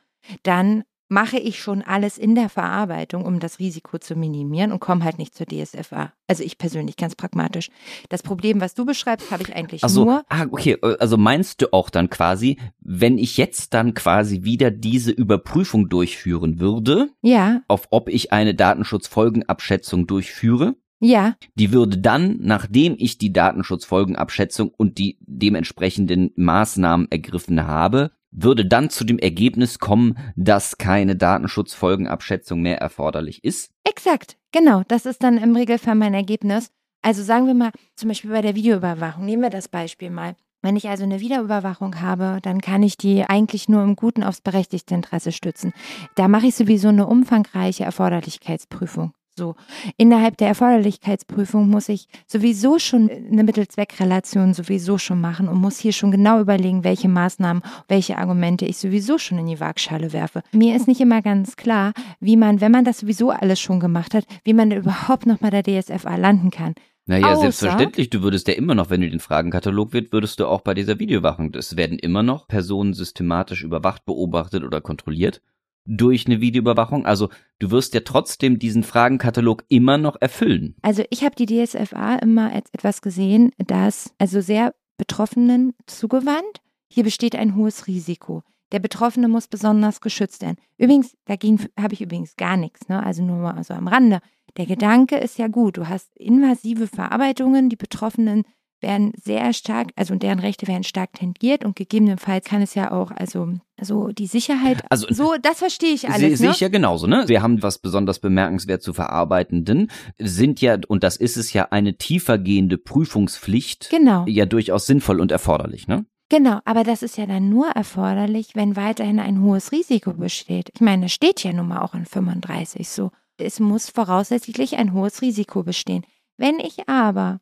dann 0.43 0.84
mache 1.08 1.38
ich 1.38 1.60
schon 1.62 1.84
alles 1.84 2.17
in 2.17 2.34
der 2.34 2.49
Verarbeitung, 2.49 3.25
um 3.25 3.39
das 3.39 3.60
Risiko 3.60 3.99
zu 3.99 4.15
minimieren 4.15 4.71
und 4.71 4.80
komme 4.80 5.04
halt 5.04 5.19
nicht 5.19 5.36
zur 5.36 5.45
DSFA. 5.45 6.12
Also 6.28 6.43
ich 6.43 6.58
persönlich, 6.58 6.97
ganz 6.97 7.13
pragmatisch. 7.13 7.69
Das 8.10 8.23
Problem, 8.23 8.60
was 8.60 8.73
du 8.73 8.86
beschreibst, 8.86 9.30
habe 9.30 9.43
ich 9.43 9.56
eigentlich 9.56 9.84
Also, 9.84 10.04
nur. 10.06 10.23
ah, 10.30 10.47
okay, 10.49 10.80
also 10.82 11.17
meinst 11.17 11.62
du 11.62 11.71
auch 11.73 11.91
dann 11.91 12.10
quasi, 12.10 12.58
wenn 12.80 13.19
ich 13.19 13.38
jetzt 13.38 13.75
dann 13.75 13.93
quasi 13.93 14.43
wieder 14.43 14.71
diese 14.71 15.12
Überprüfung 15.12 15.89
durchführen 15.89 16.60
würde, 16.60 17.10
Ja, 17.21 17.62
auf 17.67 17.88
ob 17.91 18.10
ich 18.10 18.32
eine 18.34 18.56
Datenschutzfolgenabschätzung 18.56 20.08
durchführe, 20.08 20.75
ja, 20.99 21.36
Die 21.55 21.71
würde 21.71 21.97
dann, 21.97 22.38
nachdem 22.39 22.95
ich 22.97 23.17
die 23.17 23.34
Datenschutzfolgenabschätzung 23.34 24.69
und 24.69 24.97
die 24.97 25.17
dementsprechenden 25.21 26.31
Maßnahmen 26.36 27.12
ergriffen 27.12 27.67
habe, 27.67 28.12
würde 28.31 28.65
dann 28.65 28.89
zu 28.89 29.03
dem 29.03 29.19
Ergebnis 29.19 29.79
kommen, 29.79 30.17
dass 30.36 30.77
keine 30.77 31.15
Datenschutzfolgenabschätzung 31.15 32.62
mehr 32.62 32.79
erforderlich 32.79 33.43
ist. 33.43 33.71
Exakt, 33.84 34.38
genau. 34.51 34.84
Das 34.88 35.05
ist 35.05 35.23
dann 35.23 35.38
im 35.38 35.55
Regelfall 35.55 35.95
mein 35.95 36.13
Ergebnis. 36.13 36.69
Also 37.01 37.23
sagen 37.23 37.47
wir 37.47 37.53
mal, 37.53 37.71
zum 37.95 38.10
Beispiel 38.10 38.31
bei 38.31 38.41
der 38.41 38.55
Videoüberwachung, 38.55 39.25
nehmen 39.25 39.43
wir 39.43 39.49
das 39.49 39.67
Beispiel 39.67 40.10
mal. 40.10 40.36
Wenn 40.62 40.75
ich 40.75 40.89
also 40.89 41.03
eine 41.03 41.19
Videoüberwachung 41.19 42.01
habe, 42.01 42.39
dann 42.41 42.60
kann 42.60 42.81
ich 42.81 42.97
die 42.97 43.23
eigentlich 43.23 43.69
nur 43.69 43.84
im 43.84 43.95
Guten 43.95 44.23
aufs 44.23 44.41
berechtigte 44.41 44.95
Interesse 44.95 45.31
stützen. 45.31 45.73
Da 46.15 46.27
mache 46.27 46.47
ich 46.47 46.55
sowieso 46.55 46.88
eine 46.88 47.05
umfangreiche 47.05 47.84
Erforderlichkeitsprüfung. 47.84 49.13
So, 49.38 49.56
innerhalb 49.98 50.38
der 50.38 50.48
Erforderlichkeitsprüfung 50.48 51.69
muss 51.69 51.89
ich 51.89 52.08
sowieso 52.26 52.80
schon 52.80 53.10
eine 53.10 53.43
Mittel-Zweck-Relation 53.43 54.54
sowieso 54.54 54.98
schon 54.98 55.19
machen 55.19 55.50
und 55.50 55.60
muss 55.60 55.78
hier 55.78 55.91
schon 55.91 56.12
genau 56.12 56.39
überlegen, 56.39 56.86
welche 56.86 57.10
Maßnahmen, 57.10 57.62
welche 57.89 58.17
Argumente 58.17 58.65
ich 58.65 58.78
sowieso 58.78 59.17
schon 59.17 59.38
in 59.38 59.48
die 59.48 59.60
Waagschale 59.60 60.13
werfe. 60.13 60.41
Mir 60.54 60.74
ist 60.78 60.88
nicht 60.88 61.02
immer 61.02 61.21
ganz 61.21 61.58
klar, 61.58 61.91
wie 62.21 62.38
man, 62.38 62.62
wenn 62.62 62.71
man 62.71 62.86
das 62.86 63.00
sowieso 63.00 63.30
alles 63.30 63.60
schon 63.60 63.82
gemacht 63.82 64.13
hat, 64.13 64.26
wie 64.45 64.54
man 64.54 64.71
überhaupt 64.71 65.26
noch 65.26 65.41
mal 65.41 65.52
der 65.52 65.63
DSFA 65.63 66.15
landen 66.15 66.50
kann. 66.50 66.74
Naja, 67.06 67.34
Außer- 67.34 67.41
selbstverständlich. 67.41 68.10
Du 68.10 68.21
würdest 68.24 68.48
ja 68.48 68.54
immer 68.54 68.74
noch, 68.74 68.89
wenn 68.89 69.02
du 69.02 69.10
den 69.10 69.19
Fragenkatalog 69.19 69.91
wird, 69.91 70.13
würdest 70.13 70.39
du 70.39 70.48
auch 70.48 70.62
bei 70.62 70.74
dieser 70.74 70.98
Videowachung. 70.98 71.54
Es 71.56 71.76
werden 71.76 72.00
immer 72.00 72.24
noch 72.24 72.48
Personen 72.48 72.93
systematisch 72.93 73.63
überwacht, 73.63 74.06
beobachtet 74.06 74.63
oder 74.63 74.80
kontrolliert 74.80 75.41
durch 75.86 76.26
eine 76.26 76.41
Videoüberwachung. 76.41 77.06
Also 77.06 77.30
du 77.60 77.71
wirst 77.71 77.93
ja 77.93 78.02
trotzdem 78.02 78.60
diesen 78.60 78.84
Fragenkatalog 78.84 79.63
immer 79.69 79.98
noch 79.98 80.15
erfüllen. 80.19 80.76
Also 80.82 81.04
ich 81.10 81.24
habe 81.24 81.36
die 81.36 81.45
DSFA 81.45 82.15
immer 82.15 82.52
als 82.52 82.69
etwas 82.74 83.02
gesehen, 83.02 83.52
das 83.58 84.13
also 84.17 84.41
sehr 84.41 84.74
Betroffenen 84.98 85.74
zugewandt. 85.86 86.62
Hier 86.88 87.04
besteht 87.04 87.36
ein 87.36 87.56
hohes 87.56 87.88
Risiko. 87.88 88.43
Der 88.71 88.80
Betroffene 88.80 89.28
muss 89.28 89.48
besonders 89.48 90.02
geschützt 90.02 90.41
werden. 90.41 90.58
Übrigens, 90.78 91.15
dagegen 91.26 91.60
habe 91.80 91.93
ich 91.93 92.02
übrigens 92.02 92.36
gar 92.36 92.58
nichts, 92.58 92.88
ne? 92.88 93.04
also 93.04 93.24
nur 93.24 93.38
mal 93.38 93.63
so 93.63 93.74
am 93.74 93.88
Rande. 93.88 94.21
Der 94.58 94.65
Gedanke 94.65 95.17
ist 95.17 95.38
ja 95.38 95.48
gut. 95.48 95.78
Du 95.78 95.88
hast 95.88 96.15
invasive 96.15 96.88
Verarbeitungen, 96.88 97.69
die 97.69 97.76
Betroffenen 97.76 98.43
werden 98.81 99.13
sehr 99.21 99.53
stark, 99.53 99.89
also 99.95 100.15
deren 100.15 100.39
Rechte 100.39 100.67
werden 100.67 100.83
stark 100.83 101.13
tendiert 101.13 101.63
und 101.65 101.75
gegebenenfalls 101.75 102.45
kann 102.45 102.61
es 102.61 102.75
ja 102.75 102.91
auch, 102.91 103.11
also 103.11 103.53
so 103.81 104.09
die 104.09 104.27
Sicherheit, 104.27 104.83
Also 104.89 105.07
so, 105.09 105.35
das 105.41 105.59
verstehe 105.59 105.93
ich 105.93 106.07
alles. 106.09 106.39
sehe 106.39 106.47
Ne? 106.49 106.53
ich 106.53 106.59
ja 106.59 106.67
genauso, 106.69 107.07
ne? 107.07 107.23
Wir 107.27 107.41
haben 107.41 107.61
was 107.63 107.79
besonders 107.79 108.19
bemerkenswert 108.19 108.81
zu 108.83 108.93
verarbeitenden, 108.93 109.89
sind 110.19 110.61
ja, 110.61 110.77
und 110.88 111.03
das 111.03 111.17
ist 111.17 111.38
es 111.38 111.53
ja, 111.53 111.67
eine 111.71 111.97
tiefergehende 111.97 112.77
Prüfungspflicht, 112.77 113.89
Genau. 113.89 114.25
ja 114.27 114.45
durchaus 114.45 114.85
sinnvoll 114.85 115.19
und 115.19 115.31
erforderlich, 115.31 115.88
ne? 115.88 116.05
Genau, 116.29 116.59
aber 116.65 116.83
das 116.83 117.03
ist 117.03 117.17
ja 117.17 117.27
dann 117.27 117.49
nur 117.49 117.67
erforderlich, 117.67 118.55
wenn 118.55 118.75
weiterhin 118.75 119.19
ein 119.19 119.41
hohes 119.41 119.71
Risiko 119.71 120.13
besteht. 120.13 120.71
Ich 120.73 120.81
meine, 120.81 121.05
es 121.05 121.11
steht 121.13 121.43
ja 121.43 121.53
nun 121.53 121.67
mal 121.67 121.81
auch 121.81 121.93
in 121.93 122.05
35 122.05 122.89
so. 122.89 123.11
Es 123.38 123.59
muss 123.59 123.89
voraussichtlich 123.91 124.77
ein 124.77 124.93
hohes 124.93 125.21
Risiko 125.21 125.61
bestehen. 125.63 126.03
Wenn 126.38 126.59
ich 126.59 126.89
aber, 126.89 127.41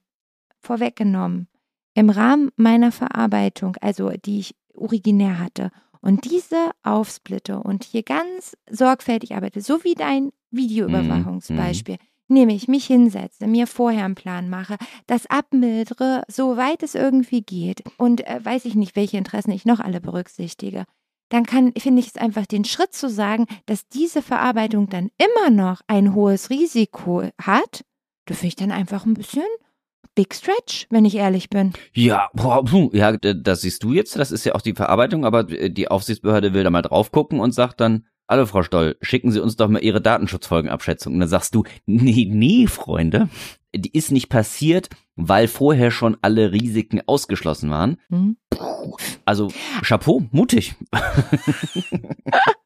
vorweggenommen, 0.64 1.48
im 1.94 2.10
Rahmen 2.10 2.50
meiner 2.56 2.92
Verarbeitung, 2.92 3.78
also 3.82 4.10
die 4.10 4.40
ich 4.40 4.56
originär 4.74 5.40
hatte, 5.40 5.72
und 6.02 6.26
diese 6.30 6.72
aufsplitte 6.84 7.60
und 7.60 7.86
hier 7.86 8.04
ganz 8.04 8.58
sorgfältig 8.70 9.36
arbeite, 9.36 9.62
so 9.62 9.84
wie 9.86 9.96
dein 9.96 10.32
Videoüberwachungsbeispiel, 10.52 11.98
nämlich 12.28 12.68
mich 12.68 12.86
hinsetze, 12.86 13.48
mir 13.48 13.68
vorher 13.68 14.04
einen 14.04 14.16
Plan 14.16 14.50
mache, 14.50 14.76
das 15.08 15.28
abmildere, 15.28 16.24
soweit 16.28 16.84
es 16.84 16.96
irgendwie 16.96 17.42
geht 17.42 17.84
und 17.98 18.28
äh, 18.28 18.44
weiß 18.44 18.66
ich 18.66 18.76
nicht, 18.76 18.96
welche 18.98 19.18
Interessen 19.18 19.52
ich 19.52 19.66
noch 19.66 19.80
alle 19.80 20.02
berücksichtige, 20.02 20.84
dann 21.30 21.46
kann, 21.46 21.74
finde 21.78 22.02
ich 22.02 22.08
es 22.08 22.18
einfach 22.18 22.46
den 22.46 22.66
Schritt 22.66 22.94
zu 22.94 23.10
sagen, 23.10 23.46
dass 23.66 23.88
diese 23.88 24.22
Verarbeitung 24.22 24.90
dann 24.90 25.10
immer 25.18 25.50
noch 25.50 25.82
ein 25.88 26.14
hohes 26.14 26.50
Risiko 26.50 27.24
hat, 27.42 27.86
da 28.26 28.34
finde 28.34 28.48
ich 28.48 28.56
dann 28.56 28.72
einfach 28.72 29.06
ein 29.06 29.14
bisschen 29.14 29.44
Big 30.16 30.34
Stretch, 30.34 30.88
wenn 30.90 31.06
ich 31.06 31.16
ehrlich 31.16 31.50
bin. 31.50 31.74
Ja, 31.94 32.30
boah, 32.34 32.64
ja, 32.94 33.18
das 33.18 33.62
siehst 33.62 33.84
du 33.84 33.94
jetzt, 33.94 34.18
das 34.18 34.32
ist 34.32 34.46
ja 34.46 34.56
auch 34.56 34.62
die 34.62 34.74
Verarbeitung, 34.74 35.26
aber 35.26 35.50
äh, 35.50 35.70
die 35.70 35.88
Aufsichtsbehörde 35.88 36.54
will 36.54 36.64
da 36.64 36.70
mal 36.70 36.82
drauf 36.82 37.12
gucken 37.12 37.40
und 37.40 37.54
sagt 37.54 37.82
dann, 37.82 38.06
Hallo 38.30 38.46
Frau 38.46 38.64
Stoll, 38.64 38.96
schicken 39.02 39.32
Sie 39.32 39.42
uns 39.42 39.58
doch 39.58 39.68
mal 39.68 39.84
Ihre 39.84 40.02
Datenschutzfolgenabschätzung. 40.02 41.14
Und 41.14 41.20
dann 41.20 41.30
sagst 41.30 41.54
du, 41.56 41.66
nee, 41.86 42.28
nee, 42.30 42.68
Freunde, 42.68 43.28
die 43.76 43.92
ist 43.92 44.12
nicht 44.12 44.30
passiert, 44.30 44.90
weil 45.16 45.48
vorher 45.48 45.92
schon 45.92 46.18
alle 46.22 46.54
Risiken 46.54 47.02
ausgeschlossen 47.06 47.70
waren. 47.70 47.98
Hm? 48.10 48.38
Also 49.26 49.50
Chapeau, 49.82 50.24
mutig. 50.32 50.76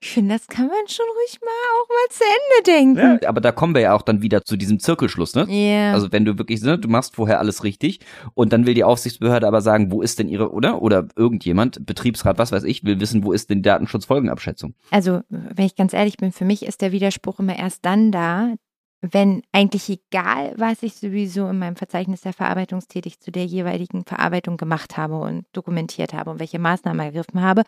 Ich 0.00 0.10
finde, 0.10 0.34
das 0.34 0.46
kann 0.46 0.68
man 0.68 0.88
schon 0.88 1.06
ruhig 1.06 1.38
mal 1.40 1.50
auch 1.50 1.88
mal 1.88 2.10
zu 2.10 2.24
Ende 2.24 2.62
denken. 2.64 3.20
Ja, 3.22 3.28
aber 3.28 3.40
da 3.40 3.52
kommen 3.52 3.74
wir 3.74 3.82
ja 3.82 3.94
auch 3.94 4.02
dann 4.02 4.22
wieder 4.22 4.44
zu 4.44 4.56
diesem 4.56 4.78
Zirkelschluss, 4.78 5.34
ne? 5.34 5.46
Ja. 5.48 5.92
Also 5.92 6.12
wenn 6.12 6.24
du 6.24 6.38
wirklich, 6.38 6.62
ne, 6.62 6.78
du 6.78 6.88
machst 6.88 7.16
vorher 7.16 7.38
alles 7.38 7.64
richtig 7.64 8.00
und 8.34 8.52
dann 8.52 8.66
will 8.66 8.74
die 8.74 8.84
Aufsichtsbehörde 8.84 9.46
aber 9.46 9.60
sagen, 9.60 9.90
wo 9.90 10.02
ist 10.02 10.18
denn 10.18 10.28
ihre, 10.28 10.52
oder? 10.52 10.82
Oder 10.82 11.08
irgendjemand, 11.16 11.84
Betriebsrat, 11.86 12.38
was 12.38 12.52
weiß 12.52 12.64
ich, 12.64 12.84
will 12.84 13.00
wissen, 13.00 13.24
wo 13.24 13.32
ist 13.32 13.50
denn 13.50 13.58
die 13.58 13.62
Datenschutzfolgenabschätzung? 13.62 14.74
Also, 14.90 15.22
wenn 15.28 15.66
ich 15.66 15.76
ganz 15.76 15.92
ehrlich 15.92 16.16
bin, 16.16 16.32
für 16.32 16.44
mich 16.44 16.64
ist 16.64 16.82
der 16.82 16.92
Widerspruch 16.92 17.40
immer 17.40 17.58
erst 17.58 17.84
dann 17.84 18.12
da, 18.12 18.54
wenn 19.02 19.42
eigentlich 19.52 19.88
egal, 19.88 20.54
was 20.56 20.82
ich 20.82 20.94
sowieso 20.94 21.48
in 21.48 21.58
meinem 21.58 21.76
Verzeichnis 21.76 22.22
der 22.22 22.32
Verarbeitungstätig 22.32 23.20
zu 23.20 23.30
der 23.30 23.44
jeweiligen 23.44 24.04
Verarbeitung 24.04 24.56
gemacht 24.56 24.96
habe 24.96 25.18
und 25.18 25.46
dokumentiert 25.52 26.12
habe 26.12 26.30
und 26.30 26.40
welche 26.40 26.58
Maßnahmen 26.58 27.00
ergriffen 27.00 27.42
habe, 27.42 27.62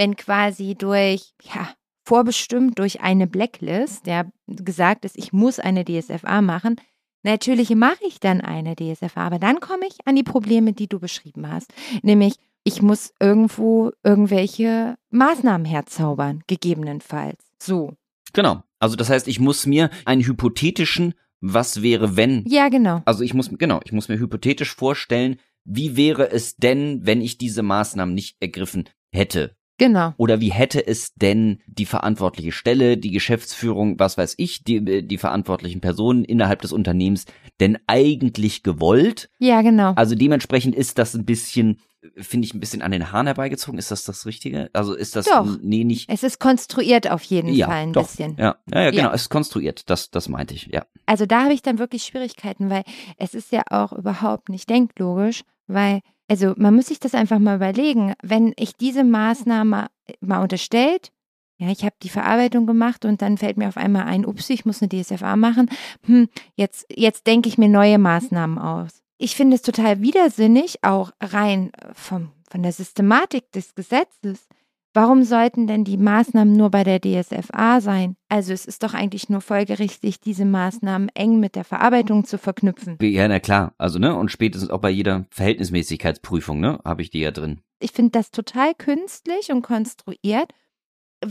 wenn 0.00 0.16
quasi 0.16 0.76
durch, 0.76 1.34
ja, 1.42 1.68
vorbestimmt 2.04 2.78
durch 2.78 3.02
eine 3.02 3.26
Blacklist, 3.26 4.06
der 4.06 4.32
gesagt 4.46 5.04
ist, 5.04 5.18
ich 5.18 5.34
muss 5.34 5.58
eine 5.58 5.84
DSFA 5.84 6.40
machen, 6.40 6.76
natürlich 7.22 7.68
mache 7.74 8.02
ich 8.08 8.18
dann 8.18 8.40
eine 8.40 8.76
DSFA, 8.76 9.26
aber 9.26 9.38
dann 9.38 9.60
komme 9.60 9.86
ich 9.86 9.98
an 10.06 10.16
die 10.16 10.22
Probleme, 10.22 10.72
die 10.72 10.88
du 10.88 10.98
beschrieben 10.98 11.46
hast, 11.52 11.74
nämlich 12.00 12.36
ich 12.64 12.80
muss 12.80 13.12
irgendwo 13.20 13.90
irgendwelche 14.02 14.96
Maßnahmen 15.10 15.66
herzaubern, 15.66 16.44
gegebenenfalls. 16.46 17.52
So. 17.62 17.92
Genau. 18.32 18.62
Also 18.78 18.96
das 18.96 19.10
heißt, 19.10 19.28
ich 19.28 19.38
muss 19.38 19.66
mir 19.66 19.90
einen 20.06 20.22
hypothetischen, 20.22 21.12
was 21.42 21.82
wäre 21.82 22.16
wenn, 22.16 22.44
Ja, 22.46 22.70
genau. 22.70 23.02
also 23.04 23.22
ich 23.22 23.34
muss, 23.34 23.50
genau, 23.50 23.80
ich 23.84 23.92
muss 23.92 24.08
mir 24.08 24.18
hypothetisch 24.18 24.74
vorstellen, 24.74 25.36
wie 25.64 25.94
wäre 25.94 26.30
es 26.30 26.56
denn, 26.56 27.04
wenn 27.04 27.20
ich 27.20 27.36
diese 27.36 27.62
Maßnahmen 27.62 28.14
nicht 28.14 28.38
ergriffen 28.40 28.88
hätte? 29.12 29.59
Genau. 29.80 30.12
Oder 30.18 30.40
wie 30.40 30.52
hätte 30.52 30.86
es 30.86 31.14
denn 31.14 31.62
die 31.66 31.86
verantwortliche 31.86 32.52
Stelle, 32.52 32.98
die 32.98 33.10
Geschäftsführung, 33.10 33.98
was 33.98 34.18
weiß 34.18 34.34
ich, 34.36 34.62
die, 34.62 35.06
die 35.06 35.16
verantwortlichen 35.16 35.80
Personen 35.80 36.22
innerhalb 36.22 36.60
des 36.60 36.72
Unternehmens 36.72 37.24
denn 37.60 37.78
eigentlich 37.86 38.62
gewollt? 38.62 39.30
Ja, 39.38 39.62
genau. 39.62 39.94
Also 39.96 40.14
dementsprechend 40.14 40.74
ist 40.74 40.98
das 40.98 41.14
ein 41.14 41.24
bisschen, 41.24 41.80
finde 42.18 42.44
ich, 42.44 42.52
ein 42.52 42.60
bisschen 42.60 42.82
an 42.82 42.90
den 42.90 43.10
Haaren 43.10 43.26
herbeigezogen. 43.26 43.78
Ist 43.78 43.90
das 43.90 44.04
das 44.04 44.26
Richtige? 44.26 44.68
Also 44.74 44.92
ist 44.92 45.16
das, 45.16 45.24
Doch. 45.24 45.46
nee, 45.62 45.84
nicht. 45.84 46.10
Es 46.10 46.24
ist 46.24 46.38
konstruiert 46.40 47.10
auf 47.10 47.22
jeden 47.22 47.54
ja, 47.54 47.66
Fall 47.66 47.76
ein 47.76 47.92
doch. 47.94 48.02
bisschen. 48.06 48.36
Ja, 48.36 48.56
ja, 48.70 48.82
ja, 48.82 48.90
genau, 48.90 49.02
Ja. 49.04 49.14
es 49.14 49.22
ist 49.22 49.30
konstruiert. 49.30 49.88
Das, 49.88 50.10
das 50.10 50.28
meinte 50.28 50.52
ich, 50.52 50.66
ja. 50.66 50.84
Also 51.06 51.24
da 51.24 51.44
habe 51.44 51.54
ich 51.54 51.62
dann 51.62 51.78
wirklich 51.78 52.02
Schwierigkeiten, 52.02 52.68
weil 52.68 52.82
es 53.16 53.32
ist 53.32 53.50
ja 53.50 53.62
auch 53.70 53.94
überhaupt 53.94 54.50
nicht 54.50 54.68
denklogisch, 54.68 55.40
weil, 55.68 56.00
also 56.30 56.54
man 56.56 56.76
muss 56.76 56.86
sich 56.86 57.00
das 57.00 57.14
einfach 57.14 57.40
mal 57.40 57.56
überlegen, 57.56 58.14
wenn 58.22 58.54
ich 58.56 58.76
diese 58.76 59.02
Maßnahme 59.02 59.88
mal 60.20 60.42
unterstellt, 60.42 61.10
ja, 61.58 61.68
ich 61.68 61.84
habe 61.84 61.96
die 62.02 62.08
Verarbeitung 62.08 62.66
gemacht 62.66 63.04
und 63.04 63.20
dann 63.20 63.36
fällt 63.36 63.56
mir 63.56 63.66
auf 63.66 63.76
einmal 63.76 64.04
ein, 64.04 64.24
ups, 64.24 64.48
ich 64.48 64.64
muss 64.64 64.80
eine 64.80 64.88
DSFA 64.88 65.34
machen, 65.34 65.68
hm, 66.06 66.28
jetzt, 66.54 66.86
jetzt 66.88 67.26
denke 67.26 67.48
ich 67.48 67.58
mir 67.58 67.68
neue 67.68 67.98
Maßnahmen 67.98 68.58
aus. 68.58 69.02
Ich 69.18 69.34
finde 69.34 69.56
es 69.56 69.62
total 69.62 70.00
widersinnig, 70.02 70.82
auch 70.82 71.10
rein 71.20 71.72
äh, 71.74 71.92
vom, 71.94 72.30
von 72.48 72.62
der 72.62 72.72
Systematik 72.72 73.50
des 73.50 73.74
Gesetzes. 73.74 74.46
Warum 74.92 75.22
sollten 75.22 75.68
denn 75.68 75.84
die 75.84 75.96
Maßnahmen 75.96 76.52
nur 76.52 76.70
bei 76.70 76.82
der 76.82 77.00
DSFA 77.00 77.80
sein? 77.80 78.16
Also 78.28 78.52
es 78.52 78.66
ist 78.66 78.82
doch 78.82 78.92
eigentlich 78.92 79.28
nur 79.28 79.40
folgerichtig, 79.40 80.20
diese 80.20 80.44
Maßnahmen 80.44 81.10
eng 81.14 81.38
mit 81.38 81.54
der 81.54 81.62
Verarbeitung 81.62 82.24
zu 82.24 82.38
verknüpfen. 82.38 82.98
Ja, 83.00 83.28
na 83.28 83.38
klar. 83.38 83.72
Also, 83.78 84.00
ne, 84.00 84.16
und 84.16 84.32
spätestens 84.32 84.70
auch 84.70 84.80
bei 84.80 84.90
jeder 84.90 85.26
Verhältnismäßigkeitsprüfung, 85.30 86.58
ne, 86.58 86.80
habe 86.84 87.02
ich 87.02 87.10
die 87.10 87.20
ja 87.20 87.30
drin. 87.30 87.60
Ich 87.78 87.92
finde 87.92 88.10
das 88.10 88.32
total 88.32 88.74
künstlich 88.74 89.52
und 89.52 89.62
konstruiert. 89.62 90.52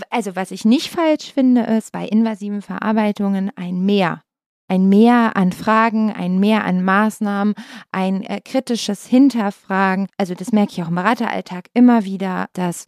Also 0.10 0.38
was 0.38 0.52
ich 0.52 0.64
nicht 0.64 0.88
falsch 0.90 1.34
finde, 1.34 1.64
ist 1.64 1.92
bei 1.92 2.08
invasiven 2.08 2.62
Verarbeitungen 2.62 3.52
ein 3.58 3.86
Mehr. 3.86 4.22
Ein 4.70 4.88
Mehr 4.88 5.36
an 5.36 5.52
Fragen, 5.52 6.14
ein 6.14 6.40
Mehr 6.40 6.64
an 6.64 6.84
Maßnahmen, 6.84 7.56
ein 7.92 8.24
äh, 8.24 8.40
kritisches 8.40 9.08
Hinterfragen. 9.08 10.08
Also 10.18 10.34
das 10.36 10.52
merke 10.52 10.72
ich 10.74 10.84
auch 10.84 10.90
im 10.90 10.96
Berateralltag 10.96 11.66
immer 11.74 12.06
wieder, 12.06 12.48
dass 12.54 12.86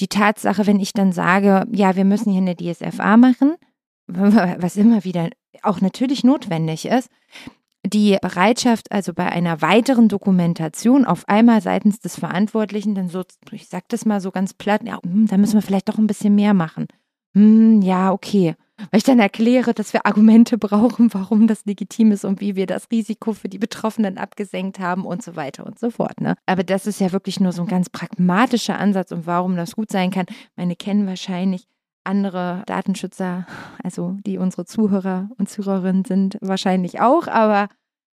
die 0.00 0.08
Tatsache, 0.08 0.66
wenn 0.66 0.80
ich 0.80 0.92
dann 0.92 1.12
sage, 1.12 1.64
ja, 1.72 1.96
wir 1.96 2.04
müssen 2.04 2.32
hier 2.32 2.40
eine 2.40 2.56
DSFA 2.56 3.16
machen, 3.16 3.54
was 4.06 4.76
immer 4.76 5.04
wieder 5.04 5.30
auch 5.62 5.80
natürlich 5.80 6.24
notwendig 6.24 6.86
ist, 6.86 7.08
die 7.86 8.16
Bereitschaft, 8.20 8.90
also 8.90 9.12
bei 9.12 9.30
einer 9.30 9.60
weiteren 9.60 10.08
Dokumentation 10.08 11.04
auf 11.04 11.28
einmal 11.28 11.60
seitens 11.60 12.00
des 12.00 12.18
Verantwortlichen, 12.18 12.94
dann 12.94 13.08
so, 13.08 13.22
ich 13.50 13.68
sag 13.68 13.88
das 13.88 14.06
mal 14.06 14.20
so 14.20 14.30
ganz 14.30 14.54
platt, 14.54 14.82
ja, 14.84 14.98
hm, 15.02 15.26
da 15.26 15.36
müssen 15.36 15.54
wir 15.54 15.62
vielleicht 15.62 15.88
doch 15.88 15.98
ein 15.98 16.06
bisschen 16.06 16.34
mehr 16.34 16.54
machen. 16.54 16.86
Hm, 17.34 17.82
ja, 17.82 18.12
okay. 18.12 18.54
Weil 18.76 18.98
ich 18.98 19.04
dann 19.04 19.20
erkläre, 19.20 19.72
dass 19.72 19.92
wir 19.92 20.04
Argumente 20.04 20.58
brauchen, 20.58 21.12
warum 21.14 21.46
das 21.46 21.64
legitim 21.64 22.12
ist 22.12 22.24
und 22.24 22.40
wie 22.40 22.56
wir 22.56 22.66
das 22.66 22.88
Risiko 22.90 23.32
für 23.32 23.48
die 23.48 23.58
Betroffenen 23.58 24.18
abgesenkt 24.18 24.78
haben 24.80 25.04
und 25.04 25.22
so 25.22 25.36
weiter 25.36 25.64
und 25.64 25.78
so 25.78 25.90
fort. 25.90 26.20
Ne? 26.20 26.36
Aber 26.46 26.64
das 26.64 26.86
ist 26.86 27.00
ja 27.00 27.12
wirklich 27.12 27.38
nur 27.38 27.52
so 27.52 27.62
ein 27.62 27.68
ganz 27.68 27.88
pragmatischer 27.88 28.78
Ansatz 28.78 29.12
und 29.12 29.26
warum 29.26 29.56
das 29.56 29.76
gut 29.76 29.90
sein 29.90 30.10
kann. 30.10 30.26
Meine 30.56 30.74
kennen 30.74 31.06
wahrscheinlich 31.06 31.66
andere 32.02 32.62
Datenschützer, 32.66 33.46
also 33.82 34.16
die 34.26 34.38
unsere 34.38 34.66
Zuhörer 34.66 35.30
und 35.38 35.48
Zuhörerinnen 35.48 36.04
sind, 36.04 36.36
wahrscheinlich 36.40 37.00
auch, 37.00 37.28
aber 37.28 37.68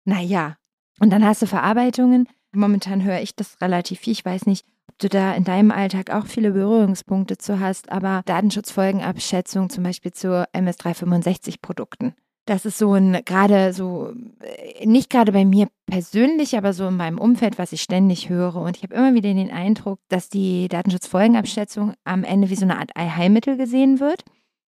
naja. 0.06 0.56
Und 1.00 1.12
dann 1.12 1.26
hast 1.26 1.42
du 1.42 1.48
Verarbeitungen. 1.48 2.28
Momentan 2.54 3.04
höre 3.04 3.22
ich 3.22 3.36
das 3.36 3.60
relativ 3.62 4.00
viel. 4.00 4.14
Ich 4.14 4.26
weiß 4.26 4.46
nicht, 4.46 4.66
du 5.04 5.10
da 5.10 5.34
in 5.34 5.44
deinem 5.44 5.72
Alltag 5.72 6.10
auch 6.10 6.26
viele 6.26 6.52
Berührungspunkte 6.52 7.38
zu 7.38 7.60
hast, 7.60 7.92
aber 7.92 8.22
Datenschutzfolgenabschätzung 8.26 9.70
zum 9.70 9.84
Beispiel 9.84 10.12
zu 10.12 10.48
MS365-Produkten. 10.54 12.14
Das 12.46 12.66
ist 12.66 12.80
so 12.80 12.94
ein, 12.94 13.22
gerade 13.24 13.72
so, 13.72 14.14
äh, 14.42 14.86
nicht 14.86 15.10
gerade 15.10 15.32
bei 15.32 15.46
mir 15.46 15.68
persönlich, 15.86 16.58
aber 16.58 16.74
so 16.74 16.88
in 16.88 16.98
meinem 16.98 17.20
Umfeld, 17.20 17.60
was 17.60 17.72
ich 17.72 17.82
ständig 17.82 18.30
höre. 18.30 18.56
Und 18.56 18.78
ich 18.78 18.84
habe 18.84 18.96
immer 18.96 19.14
wieder 19.14 19.32
den 19.34 19.52
Eindruck, 19.52 20.00
dass 20.10 20.30
die 20.30 20.68
Datenschutzfolgenabschätzung 20.68 21.94
am 22.04 22.24
Ende 22.24 22.50
wie 22.50 22.56
so 22.56 22.66
eine 22.66 22.80
Art 22.80 22.92
Allheilmittel 22.96 23.58
gesehen 23.58 24.00
wird, 24.00 24.24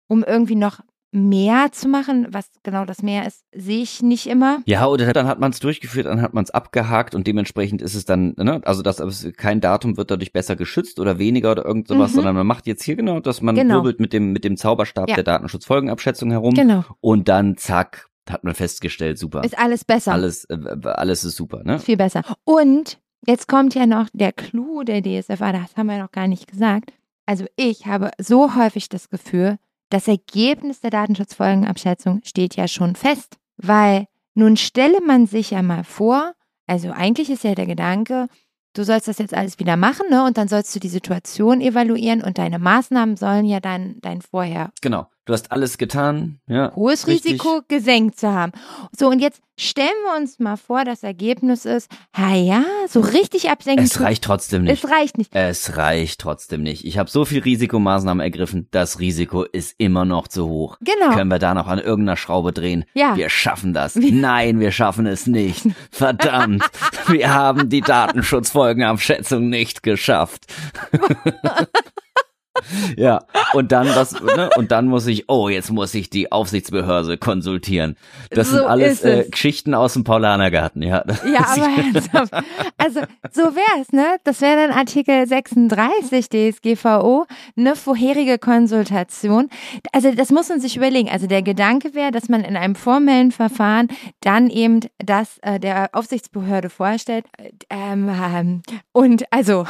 um 0.08 0.24
irgendwie 0.24 0.56
noch 0.56 0.80
mehr 1.12 1.72
zu 1.72 1.88
machen. 1.88 2.28
Was 2.30 2.50
genau 2.62 2.84
das 2.84 3.02
mehr 3.02 3.26
ist, 3.26 3.44
sehe 3.52 3.82
ich 3.82 4.02
nicht 4.02 4.26
immer. 4.26 4.60
Ja, 4.66 4.86
oder 4.86 5.12
dann 5.12 5.26
hat 5.26 5.40
man 5.40 5.50
es 5.50 5.60
durchgeführt, 5.60 6.06
dann 6.06 6.22
hat 6.22 6.34
man 6.34 6.44
es 6.44 6.50
abgehakt 6.50 7.14
und 7.14 7.26
dementsprechend 7.26 7.82
ist 7.82 7.94
es 7.94 8.04
dann, 8.04 8.34
ne, 8.36 8.60
also 8.64 8.82
das 8.82 9.00
kein 9.36 9.60
Datum 9.60 9.96
wird 9.96 10.10
dadurch 10.10 10.32
besser 10.32 10.56
geschützt 10.56 11.00
oder 11.00 11.18
weniger 11.18 11.52
oder 11.52 11.64
irgend 11.64 11.88
sowas, 11.88 12.12
mhm. 12.12 12.16
sondern 12.16 12.36
man 12.36 12.46
macht 12.46 12.66
jetzt 12.66 12.82
hier 12.84 12.96
genau, 12.96 13.20
dass 13.20 13.42
man 13.42 13.54
genau. 13.54 13.76
wirbelt 13.76 14.00
mit 14.00 14.12
dem 14.12 14.32
mit 14.32 14.44
dem 14.44 14.56
Zauberstab 14.56 15.08
ja. 15.08 15.14
der 15.16 15.24
Datenschutzfolgenabschätzung 15.24 16.30
herum 16.30 16.54
genau. 16.54 16.84
und 17.00 17.28
dann 17.28 17.56
zack 17.56 18.08
hat 18.28 18.44
man 18.44 18.54
festgestellt, 18.54 19.18
super. 19.18 19.42
Ist 19.42 19.58
alles 19.58 19.84
besser. 19.84 20.12
Alles 20.12 20.44
äh, 20.44 20.56
alles 20.84 21.24
ist 21.24 21.34
super, 21.34 21.64
ne? 21.64 21.80
Viel 21.80 21.96
besser. 21.96 22.22
Und 22.44 23.00
jetzt 23.26 23.48
kommt 23.48 23.74
ja 23.74 23.86
noch 23.86 24.08
der 24.12 24.32
Clou 24.32 24.84
der 24.84 25.02
DSFA, 25.02 25.52
das 25.52 25.76
haben 25.76 25.86
wir 25.86 25.98
noch 25.98 26.12
gar 26.12 26.28
nicht 26.28 26.46
gesagt. 26.46 26.92
Also 27.26 27.46
ich 27.56 27.86
habe 27.86 28.10
so 28.18 28.54
häufig 28.54 28.88
das 28.88 29.08
Gefühl, 29.08 29.58
das 29.90 30.08
Ergebnis 30.08 30.80
der 30.80 30.90
Datenschutzfolgenabschätzung 30.90 32.20
steht 32.24 32.56
ja 32.56 32.66
schon 32.68 32.96
fest, 32.96 33.36
weil 33.56 34.06
nun 34.34 34.56
stelle 34.56 35.00
man 35.00 35.26
sich 35.26 35.50
ja 35.50 35.62
mal 35.62 35.84
vor, 35.84 36.32
also 36.66 36.90
eigentlich 36.92 37.30
ist 37.30 37.44
ja 37.44 37.54
der 37.54 37.66
Gedanke, 37.66 38.28
du 38.74 38.84
sollst 38.84 39.08
das 39.08 39.18
jetzt 39.18 39.34
alles 39.34 39.58
wieder 39.58 39.76
machen, 39.76 40.06
ne? 40.08 40.24
Und 40.24 40.38
dann 40.38 40.48
sollst 40.48 40.74
du 40.74 40.80
die 40.80 40.88
Situation 40.88 41.60
evaluieren 41.60 42.22
und 42.22 42.38
deine 42.38 42.58
Maßnahmen 42.58 43.16
sollen 43.16 43.44
ja 43.44 43.60
dann 43.60 43.96
dein 44.00 44.22
Vorher. 44.22 44.70
Genau. 44.80 45.08
Du 45.30 45.34
hast 45.34 45.52
alles 45.52 45.78
getan, 45.78 46.40
ja. 46.48 46.74
Hohes 46.74 47.06
richtig. 47.06 47.34
Risiko 47.34 47.60
gesenkt 47.68 48.18
zu 48.18 48.32
haben. 48.32 48.50
So, 48.90 49.06
und 49.06 49.20
jetzt 49.20 49.40
stellen 49.56 49.88
wir 50.04 50.20
uns 50.20 50.40
mal 50.40 50.56
vor, 50.56 50.84
das 50.84 51.04
Ergebnis 51.04 51.66
ist, 51.66 51.88
ha 52.16 52.34
ja, 52.34 52.64
so 52.88 52.98
richtig 52.98 53.48
absenken. 53.48 53.84
Es 53.84 54.00
reicht 54.00 54.24
trotzdem 54.24 54.64
nicht. 54.64 54.82
Es 54.82 54.90
reicht 54.90 55.18
nicht. 55.18 55.32
Es 55.32 55.76
reicht 55.76 56.20
trotzdem 56.20 56.64
nicht. 56.64 56.84
Ich 56.84 56.98
habe 56.98 57.08
so 57.08 57.24
viel 57.24 57.42
Risikomaßnahmen 57.42 58.20
ergriffen, 58.20 58.66
das 58.72 58.98
Risiko 58.98 59.44
ist 59.44 59.76
immer 59.78 60.04
noch 60.04 60.26
zu 60.26 60.48
hoch. 60.48 60.78
Genau. 60.80 61.14
Können 61.14 61.30
wir 61.30 61.38
da 61.38 61.54
noch 61.54 61.68
an 61.68 61.78
irgendeiner 61.78 62.16
Schraube 62.16 62.52
drehen? 62.52 62.84
Ja. 62.94 63.16
Wir 63.16 63.28
schaffen 63.28 63.72
das. 63.72 63.94
Nein, 63.94 64.58
wir 64.58 64.72
schaffen 64.72 65.06
es 65.06 65.28
nicht. 65.28 65.64
Verdammt. 65.92 66.64
wir 67.06 67.32
haben 67.32 67.68
die 67.68 67.82
Datenschutzfolgenabschätzung 67.82 69.48
nicht 69.48 69.84
geschafft. 69.84 70.46
ja, 72.96 73.20
und 73.52 73.72
dann 73.72 73.88
was, 73.88 74.20
ne? 74.20 74.50
und 74.56 74.70
dann 74.70 74.86
muss 74.86 75.06
ich, 75.06 75.28
oh, 75.28 75.48
jetzt 75.48 75.70
muss 75.70 75.94
ich 75.94 76.10
die 76.10 76.32
Aufsichtsbehörde 76.32 77.16
konsultieren. 77.16 77.96
Das 78.30 78.50
so 78.50 78.56
sind 78.56 78.66
alles 78.66 79.02
äh, 79.02 79.26
Geschichten 79.30 79.74
aus 79.74 79.94
dem 79.94 80.04
Paulanergarten, 80.04 80.82
ja. 80.82 81.04
Ja, 81.32 81.46
aber 81.46 81.68
ernsthaft. 81.76 82.32
Also, 82.76 83.00
so 83.30 83.42
wär's, 83.42 83.92
ne? 83.92 84.16
Das 84.24 84.40
wäre 84.40 84.56
dann 84.56 84.76
Artikel 84.76 85.26
36 85.26 86.28
DSGVO, 86.30 87.26
eine 87.56 87.76
vorherige 87.76 88.38
Konsultation. 88.38 89.50
Also, 89.92 90.12
das 90.14 90.30
muss 90.30 90.48
man 90.48 90.60
sich 90.60 90.76
überlegen. 90.76 91.10
Also, 91.10 91.26
der 91.26 91.42
Gedanke 91.42 91.94
wäre, 91.94 92.10
dass 92.10 92.28
man 92.28 92.42
in 92.42 92.56
einem 92.56 92.74
formellen 92.74 93.32
Verfahren 93.32 93.88
dann 94.20 94.48
eben 94.48 94.80
das 94.98 95.38
äh, 95.42 95.60
der 95.60 95.90
Aufsichtsbehörde 95.92 96.70
vorstellt. 96.70 97.26
Ähm, 97.68 98.10
ähm, 98.10 98.62
und 98.92 99.24
also, 99.30 99.66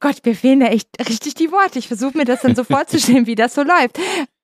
Gott, 0.00 0.24
mir 0.24 0.34
fehlen 0.34 0.60
da 0.60 0.66
echt 0.66 0.88
richtig 1.08 1.34
die 1.34 1.52
Worte. 1.52 1.78
Ich 1.78 1.88
versuche 1.88 2.16
mir 2.16 2.24
das 2.24 2.40
dann 2.42 2.56
so 2.56 2.64
vorzustellen, 2.64 3.26
wie 3.26 3.34
das 3.34 3.54
so 3.54 3.62
läuft. 3.62 3.98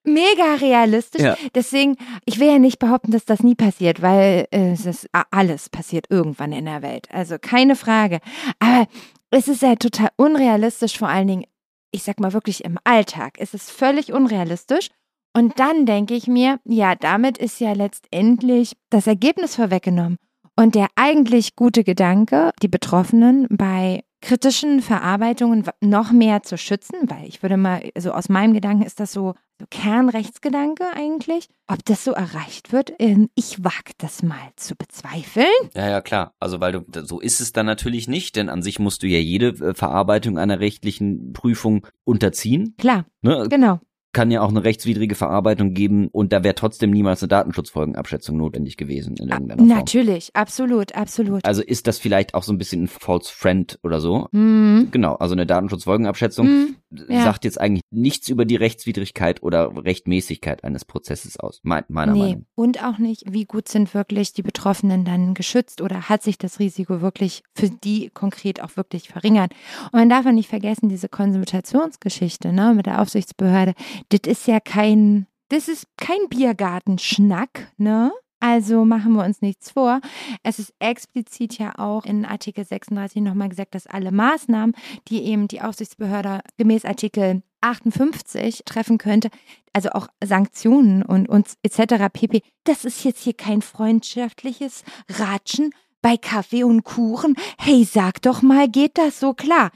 Mega 0.05 0.55
realistisch. 0.55 1.23
Ja. 1.23 1.37
Deswegen, 1.55 1.97
ich 2.25 2.38
will 2.38 2.49
ja 2.49 2.59
nicht 2.59 2.79
behaupten, 2.79 3.11
dass 3.11 3.25
das 3.25 3.42
nie 3.42 3.57
passiert, 3.57 4.03
weil 4.03 4.47
äh, 4.53 4.73
es 4.73 4.87
ist, 4.87 5.09
alles 5.31 5.69
passiert 5.69 6.07
irgendwann 6.11 6.53
in 6.53 6.66
der 6.66 6.83
Welt. 6.83 7.09
Also 7.11 7.37
keine 7.40 7.75
Frage. 7.75 8.21
Aber 8.61 8.87
es 9.31 9.49
ist 9.49 9.62
ja 9.62 9.75
total 9.75 10.11
unrealistisch, 10.16 10.99
vor 10.99 11.09
allen 11.09 11.27
Dingen, 11.27 11.45
ich 11.90 12.05
sag 12.05 12.21
mal 12.21 12.33
wirklich 12.33 12.64
im 12.64 12.79
Alltag. 12.85 13.35
Es 13.38 13.55
ist 13.55 13.71
völlig 13.71 14.12
unrealistisch. 14.12 14.90
Und 15.35 15.59
dann 15.59 15.87
denke 15.87 16.14
ich 16.14 16.29
mir, 16.29 16.61
ja, 16.64 16.95
damit 16.95 17.37
ist 17.37 17.61
ja 17.61 17.73
letztendlich 17.73 18.77
das 18.90 19.07
Ergebnis 19.07 19.57
vorweggenommen. 19.57 20.19
Und 20.57 20.75
der 20.75 20.87
eigentlich 20.95 21.57
gute 21.57 21.85
Gedanke, 21.85 22.53
die 22.62 22.69
Betroffenen 22.69 23.47
bei 23.51 24.03
kritischen 24.20 24.81
Verarbeitungen 24.81 25.64
noch 25.81 26.11
mehr 26.12 26.42
zu 26.42 26.59
schützen, 26.59 26.96
weil 27.09 27.26
ich 27.26 27.42
würde 27.42 27.57
mal, 27.57 27.90
also 27.94 28.12
aus 28.12 28.29
meinem 28.29 28.55
Gedanken 28.55 28.85
ist 28.85 29.00
das 29.00 29.12
so, 29.12 29.35
so 29.59 29.66
Kernrechtsgedanke 29.70 30.85
eigentlich. 30.94 31.48
Ob 31.66 31.85
das 31.85 32.05
so 32.05 32.12
erreicht 32.12 32.72
wird, 32.72 32.92
ähm, 32.98 33.29
ich 33.35 33.64
wage 33.64 33.92
das 33.98 34.22
mal 34.22 34.50
zu 34.57 34.74
bezweifeln. 34.76 35.46
Ja, 35.74 35.88
ja, 35.88 36.00
klar. 36.00 36.35
Also, 36.40 36.61
weil 36.61 36.72
du, 36.72 36.85
so 37.05 37.20
ist 37.20 37.40
es 37.40 37.52
dann 37.52 37.66
natürlich 37.66 38.09
nicht, 38.09 38.37
denn 38.37 38.48
an 38.48 38.62
sich 38.62 38.79
musst 38.79 39.02
du 39.02 39.07
ja 39.07 39.18
jede 39.18 39.48
äh, 39.48 39.74
Verarbeitung 39.74 40.38
einer 40.38 40.61
rechtlichen 40.61 41.33
Prüfung 41.33 41.87
unterziehen. 42.05 42.74
Klar. 42.79 43.07
Ne? 43.22 43.46
Genau 43.48 43.81
kann 44.16 44.31
ja 44.31 44.40
auch 44.40 44.48
eine 44.48 44.64
rechtswidrige 44.64 45.14
Verarbeitung 45.14 45.74
geben 45.74 46.09
und 46.09 46.33
da 46.33 46.42
wäre 46.42 46.55
trotzdem 46.55 46.90
niemals 46.90 47.22
eine 47.22 47.29
Datenschutzfolgenabschätzung 47.29 48.38
notwendig 48.38 48.79
gewesen 48.79 49.14
in 49.18 49.29
irgendeiner 49.29 49.59
Form. 49.59 49.68
Natürlich, 49.68 50.31
absolut, 50.33 50.94
absolut. 50.94 51.44
Also 51.44 51.61
ist 51.61 51.87
das 51.87 51.98
vielleicht 51.98 52.33
auch 52.33 52.42
so 52.42 52.50
ein 52.50 52.57
bisschen 52.57 52.85
ein 52.85 52.88
False 52.88 53.31
Friend 53.31 53.79
oder 53.83 54.00
so? 54.00 54.29
Mhm. 54.33 54.88
Genau, 54.90 55.16
also 55.16 55.35
eine 55.35 55.44
Datenschutzfolgenabschätzung 55.44 56.46
mhm. 56.46 56.76
Ja. 56.90 57.25
sagt 57.25 57.44
jetzt 57.44 57.61
eigentlich 57.61 57.83
nichts 57.90 58.29
über 58.29 58.44
die 58.44 58.57
Rechtswidrigkeit 58.57 59.42
oder 59.42 59.85
Rechtmäßigkeit 59.85 60.64
eines 60.64 60.85
Prozesses 60.85 61.38
aus, 61.38 61.61
meiner 61.62 61.85
nee. 61.88 62.18
Meinung. 62.18 62.46
Und 62.55 62.83
auch 62.83 62.99
nicht, 62.99 63.25
wie 63.29 63.44
gut 63.44 63.68
sind 63.68 63.94
wirklich 63.94 64.33
die 64.33 64.42
Betroffenen 64.42 65.05
dann 65.05 65.35
geschützt 65.35 65.81
oder 65.81 66.09
hat 66.09 66.22
sich 66.22 66.38
das 66.38 66.59
Risiko 66.59 67.01
wirklich 67.01 67.42
für 67.55 67.70
die 67.70 68.11
konkret 68.11 68.62
auch 68.62 68.77
wirklich 68.77 69.09
verringert? 69.09 69.53
Und 69.85 69.94
man 69.94 70.09
darf 70.09 70.27
auch 70.27 70.33
nicht 70.33 70.49
vergessen, 70.49 70.88
diese 70.88 71.09
Konsultationsgeschichte 71.09 72.53
ne, 72.53 72.75
mit 72.75 72.87
der 72.87 73.01
Aufsichtsbehörde, 73.01 73.75
das 74.11 74.20
ist 74.27 74.46
ja 74.46 74.61
kein, 74.61 75.27
das 75.49 75.68
ist 75.68 75.87
kein 75.96 76.29
Biergartenschnack, 76.29 77.72
ne? 77.77 78.12
Also 78.40 78.85
machen 78.85 79.14
wir 79.14 79.25
uns 79.25 79.40
nichts 79.40 79.70
vor. 79.70 80.01
Es 80.42 80.59
ist 80.59 80.75
explizit 80.79 81.59
ja 81.59 81.79
auch 81.79 82.05
in 82.05 82.25
Artikel 82.25 82.64
36 82.64 83.22
nochmal 83.22 83.49
gesagt, 83.49 83.75
dass 83.75 83.87
alle 83.87 84.12
Maßnahmen, 84.12 84.75
die 85.09 85.25
eben 85.25 85.49
die 85.49 85.62
Aufsichtsbehörde 85.62 86.40
gemäß 86.59 86.85
Artikel 86.85 87.42
58 87.62 88.62
treffen 88.64 88.99
könnte, 88.99 89.31
also 89.72 89.90
auch 89.90 90.09
Sanktionen 90.22 91.03
und 91.03 91.29
uns 91.29 91.57
etc. 91.62 92.07
pp. 92.12 92.42
Das 92.64 92.85
ist 92.85 93.05
jetzt 93.05 93.22
hier 93.22 93.35
kein 93.35 93.62
freundschaftliches 93.62 94.85
Ratschen 95.11 95.70
bei 96.03 96.16
Kaffee 96.16 96.64
und 96.64 96.85
Kuchen. 96.85 97.35
Hey, 97.59 97.85
sag 97.85 98.22
doch 98.22 98.42
mal, 98.42 98.68
geht 98.68 98.99
das 98.99 99.18
so 99.18 99.35
klar? 99.35 99.70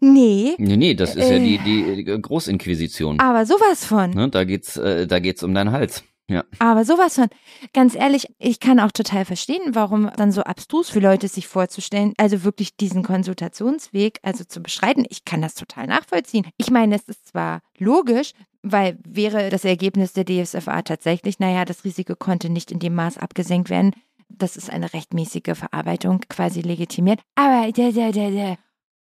Nee. 0.00 0.54
Nee, 0.58 0.76
nee, 0.76 0.94
das 0.94 1.14
ist 1.14 1.24
äh, 1.24 1.38
ja 1.38 1.58
die, 1.58 1.96
die 1.96 2.04
Großinquisition. 2.04 3.20
Aber 3.20 3.44
sowas 3.44 3.84
von. 3.84 4.10
Ne, 4.10 4.28
da 4.28 4.44
geht's, 4.44 4.76
äh, 4.76 5.06
da 5.06 5.18
geht's 5.18 5.42
um 5.42 5.54
deinen 5.54 5.72
Hals. 5.72 6.04
Ja. 6.28 6.44
Aber 6.58 6.84
sowas 6.84 7.14
von. 7.14 7.28
Ganz 7.72 7.94
ehrlich, 7.94 8.28
ich 8.38 8.60
kann 8.60 8.80
auch 8.80 8.92
total 8.92 9.24
verstehen, 9.24 9.74
warum 9.74 10.10
dann 10.16 10.30
so 10.30 10.42
abstrus 10.42 10.90
für 10.90 11.00
Leute 11.00 11.26
sich 11.26 11.48
vorzustellen, 11.48 12.12
also 12.18 12.44
wirklich 12.44 12.76
diesen 12.76 13.02
Konsultationsweg, 13.02 14.18
also 14.22 14.44
zu 14.44 14.62
beschreiten. 14.62 15.06
Ich 15.08 15.24
kann 15.24 15.40
das 15.40 15.54
total 15.54 15.86
nachvollziehen. 15.86 16.46
Ich 16.58 16.70
meine, 16.70 16.96
es 16.96 17.08
ist 17.08 17.28
zwar 17.28 17.60
logisch, 17.78 18.32
weil 18.62 18.98
wäre 19.06 19.48
das 19.48 19.64
Ergebnis 19.64 20.12
der 20.12 20.26
DSFA 20.26 20.82
tatsächlich, 20.82 21.38
naja, 21.38 21.64
das 21.64 21.84
Risiko 21.84 22.14
konnte 22.14 22.50
nicht 22.50 22.70
in 22.70 22.78
dem 22.78 22.94
Maß 22.94 23.16
abgesenkt 23.18 23.70
werden. 23.70 23.94
Das 24.28 24.56
ist 24.58 24.70
eine 24.70 24.92
rechtmäßige 24.92 25.54
Verarbeitung 25.56 26.20
quasi 26.28 26.60
legitimiert. 26.60 27.20
Aber 27.34 27.72
der, 27.72 27.92
der, 27.92 28.12
der, 28.12 28.30
der 28.30 28.58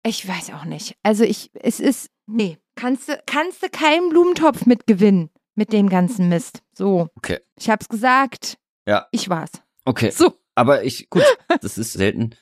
ich 0.07 0.27
weiß 0.27 0.53
auch 0.53 0.65
nicht. 0.65 0.97
Also 1.03 1.25
ich, 1.25 1.51
es 1.55 1.81
ist, 1.81 2.11
nee, 2.27 2.59
kannst 2.77 3.09
du, 3.09 3.21
kannst 3.27 3.65
du 3.65 3.69
keinen 3.69 4.11
Blumentopf 4.11 4.65
mit 4.65 4.87
gewinnen 4.87 5.31
mit 5.57 5.73
dem 5.73 5.89
ganzen 5.89 6.29
Mist. 6.29 6.63
So. 6.77 7.09
Okay. 7.17 7.41
Ich 7.59 7.71
hab's 7.71 7.89
gesagt. 7.89 8.59
Ja. 8.87 9.07
Ich 9.11 9.29
war's. 9.29 9.51
Okay. 9.85 10.11
So. 10.11 10.35
aber 10.55 10.85
ich, 10.85 11.09
gut, 11.11 11.25
das 11.61 11.79
ist 11.79 11.93
selten. 11.95 12.35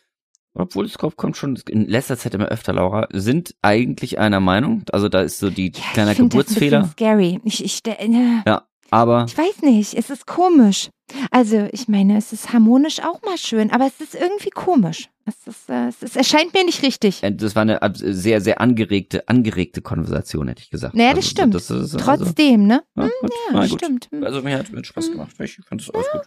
Obwohl 0.56 0.86
es 0.86 0.98
kommt 0.98 1.36
schon 1.36 1.56
in 1.68 1.86
letzter 1.86 2.16
Zeit 2.16 2.34
immer 2.34 2.46
öfter, 2.46 2.72
Laura, 2.72 3.08
sind 3.12 3.56
eigentlich 3.60 4.18
einer 4.20 4.38
Meinung. 4.38 4.84
Also 4.92 5.08
da 5.08 5.22
ist 5.22 5.38
so 5.38 5.50
die 5.50 5.72
Ja, 5.72 6.06
find 6.06 6.30
Geburtsfehler. 6.30 6.80
Das 6.80 6.90
ein 6.90 6.92
scary. 6.92 7.40
Ich, 7.44 7.64
ich, 7.64 7.82
ja. 7.84 8.42
Ja, 8.46 8.68
aber 8.90 9.26
Ich 9.28 9.36
weiß 9.36 9.62
nicht, 9.62 9.94
es 9.94 10.10
ist 10.10 10.26
komisch. 10.26 10.90
Also, 11.30 11.68
ich 11.72 11.86
meine, 11.88 12.16
es 12.16 12.32
ist 12.32 12.52
harmonisch 12.52 13.00
auch 13.00 13.20
mal 13.22 13.36
schön, 13.38 13.70
aber 13.70 13.86
es 13.86 14.00
ist 14.00 14.14
irgendwie 14.14 14.50
komisch. 14.50 15.10
Es, 15.26 15.46
ist, 15.46 15.68
äh, 15.70 15.88
es, 15.88 16.02
ist, 16.02 16.16
erscheint 16.16 16.52
mir 16.54 16.64
nicht 16.64 16.82
richtig. 16.82 17.22
äh, 17.22 17.30
das 17.32 17.54
war 17.54 17.62
eine 17.62 17.78
sehr, 17.94 18.40
sehr 18.40 18.60
angeregte, 18.60 19.28
angeregte 19.28 19.80
Konversation, 19.82 20.48
hätte 20.48 20.62
ich 20.62 20.70
gesagt. 20.70 20.94
Naja, 20.94 21.10
das 21.10 21.18
Also, 21.18 21.30
stimmt. 21.30 21.54
das 21.54 21.70
ist, 21.70 21.94
also, 21.94 21.98
Trotzdem, 21.98 22.66
ne? 22.66 22.82
ja, 22.96 23.02
gut, 23.20 23.30
Ja, 23.50 23.52
na 23.52 23.68
stimmt. 23.68 24.08
Hm, 24.10 24.24
Also 24.24 24.42
mir 24.42 24.58
hat 24.58 24.70
mir 24.72 24.84
Spaß 24.84 25.10
gemacht. 25.12 25.34
Ich 25.40 25.58
fand 25.66 25.80
es 25.82 25.90
alles 25.90 26.06
gut. 26.10 26.22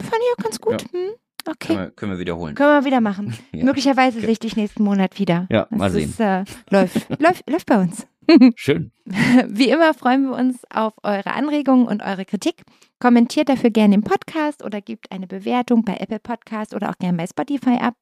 Fand 0.00 0.14
ich 0.22 0.38
auch 0.38 0.42
ganz 0.44 0.60
gut. 0.60 0.82
Hm, 0.92 1.10
Okay. 1.44 1.66
Können 1.74 1.78
wir, 1.80 1.90
können 1.90 2.12
wir 2.12 2.18
wiederholen. 2.20 2.54
Können 2.54 2.80
wir 2.80 2.84
wieder 2.84 3.00
machen. 3.00 3.34
Ja. 3.52 3.64
Möglicherweise 3.64 4.20
sehe 4.20 4.30
ich 4.30 4.38
dich 4.38 4.54
nächsten 4.56 4.84
Monat 4.84 5.18
wieder. 5.18 5.46
Ja, 5.50 5.66
Das 5.68 5.78
mal 5.78 5.90
sehen. 5.90 6.08
Ist, 6.10 6.20
äh, 6.20 6.44
läuft, 6.70 6.94
läuft, 7.20 7.50
läuft 7.50 7.66
bei 7.66 7.80
uns. 7.80 8.06
Schön. 8.56 8.92
Wie 9.04 9.70
immer 9.70 9.94
freuen 9.94 10.24
wir 10.24 10.36
uns 10.36 10.62
auf 10.70 10.94
eure 11.02 11.32
Anregungen 11.32 11.86
und 11.86 12.02
eure 12.02 12.24
Kritik. 12.24 12.62
Kommentiert 13.00 13.48
dafür 13.48 13.70
gerne 13.70 13.94
im 13.94 14.02
Podcast 14.02 14.64
oder 14.64 14.80
gebt 14.80 15.10
eine 15.10 15.26
Bewertung 15.26 15.84
bei 15.84 15.96
Apple 15.96 16.20
Podcast 16.20 16.74
oder 16.74 16.90
auch 16.90 16.98
gerne 16.98 17.16
bei 17.16 17.26
Spotify 17.26 17.78
ab. 17.80 17.96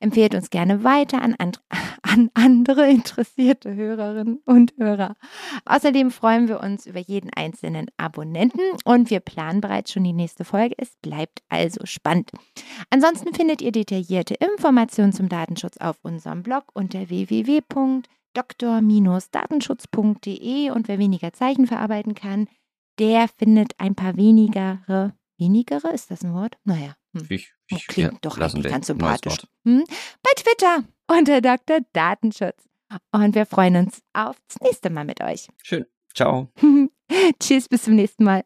Empfehlt 0.00 0.34
uns 0.34 0.50
gerne 0.50 0.82
weiter 0.82 1.20
an, 1.20 1.34
and 1.38 1.60
an 2.02 2.30
andere 2.34 2.88
interessierte 2.88 3.74
Hörerinnen 3.74 4.40
und 4.44 4.74
Hörer. 4.78 5.14
Außerdem 5.66 6.10
freuen 6.10 6.48
wir 6.48 6.60
uns 6.60 6.86
über 6.86 7.00
jeden 7.00 7.30
einzelnen 7.34 7.86
Abonnenten 7.96 8.62
und 8.84 9.10
wir 9.10 9.20
planen 9.20 9.60
bereits 9.60 9.92
schon 9.92 10.04
die 10.04 10.12
nächste 10.12 10.44
Folge. 10.44 10.74
Es 10.78 10.96
bleibt 11.02 11.42
also 11.48 11.84
spannend. 11.84 12.30
Ansonsten 12.90 13.34
findet 13.34 13.62
ihr 13.62 13.72
detaillierte 13.72 14.34
Informationen 14.34 15.12
zum 15.12 15.28
Datenschutz 15.28 15.76
auf 15.76 15.98
unserem 16.02 16.42
Blog 16.42 16.64
unter 16.72 17.08
www.doktor-datenschutz.de 18.34 20.70
und 20.70 20.88
wer 20.88 20.98
weniger 20.98 21.32
Zeichen 21.32 21.66
verarbeiten 21.66 22.14
kann, 22.14 22.48
der 22.98 23.28
findet 23.28 23.72
ein 23.78 23.94
paar 23.94 24.16
wenigere, 24.16 25.14
wenigere, 25.38 25.92
ist 25.92 26.10
das 26.10 26.24
ein 26.24 26.34
Wort? 26.34 26.56
Naja, 26.64 26.96
hm. 27.14 27.26
Ich, 27.28 27.52
ich, 27.68 27.86
klingt 27.86 28.12
ja, 28.12 28.18
doch 28.20 28.36
lassen 28.38 28.62
ganz 28.62 28.88
sympathisch. 28.88 29.46
Hm? 29.64 29.84
Bei 30.22 30.30
Twitter 30.36 30.84
unter 31.06 31.40
Dr. 31.40 31.78
Datenschutz. 31.92 32.68
Und 33.10 33.34
wir 33.34 33.46
freuen 33.46 33.74
uns 33.76 34.02
aufs 34.12 34.60
nächste 34.62 34.90
Mal 34.90 35.04
mit 35.04 35.20
euch. 35.20 35.48
Schön. 35.62 35.86
Ciao. 36.14 36.52
Tschüss, 37.40 37.68
bis 37.68 37.82
zum 37.82 37.96
nächsten 37.96 38.22
Mal. 38.24 38.44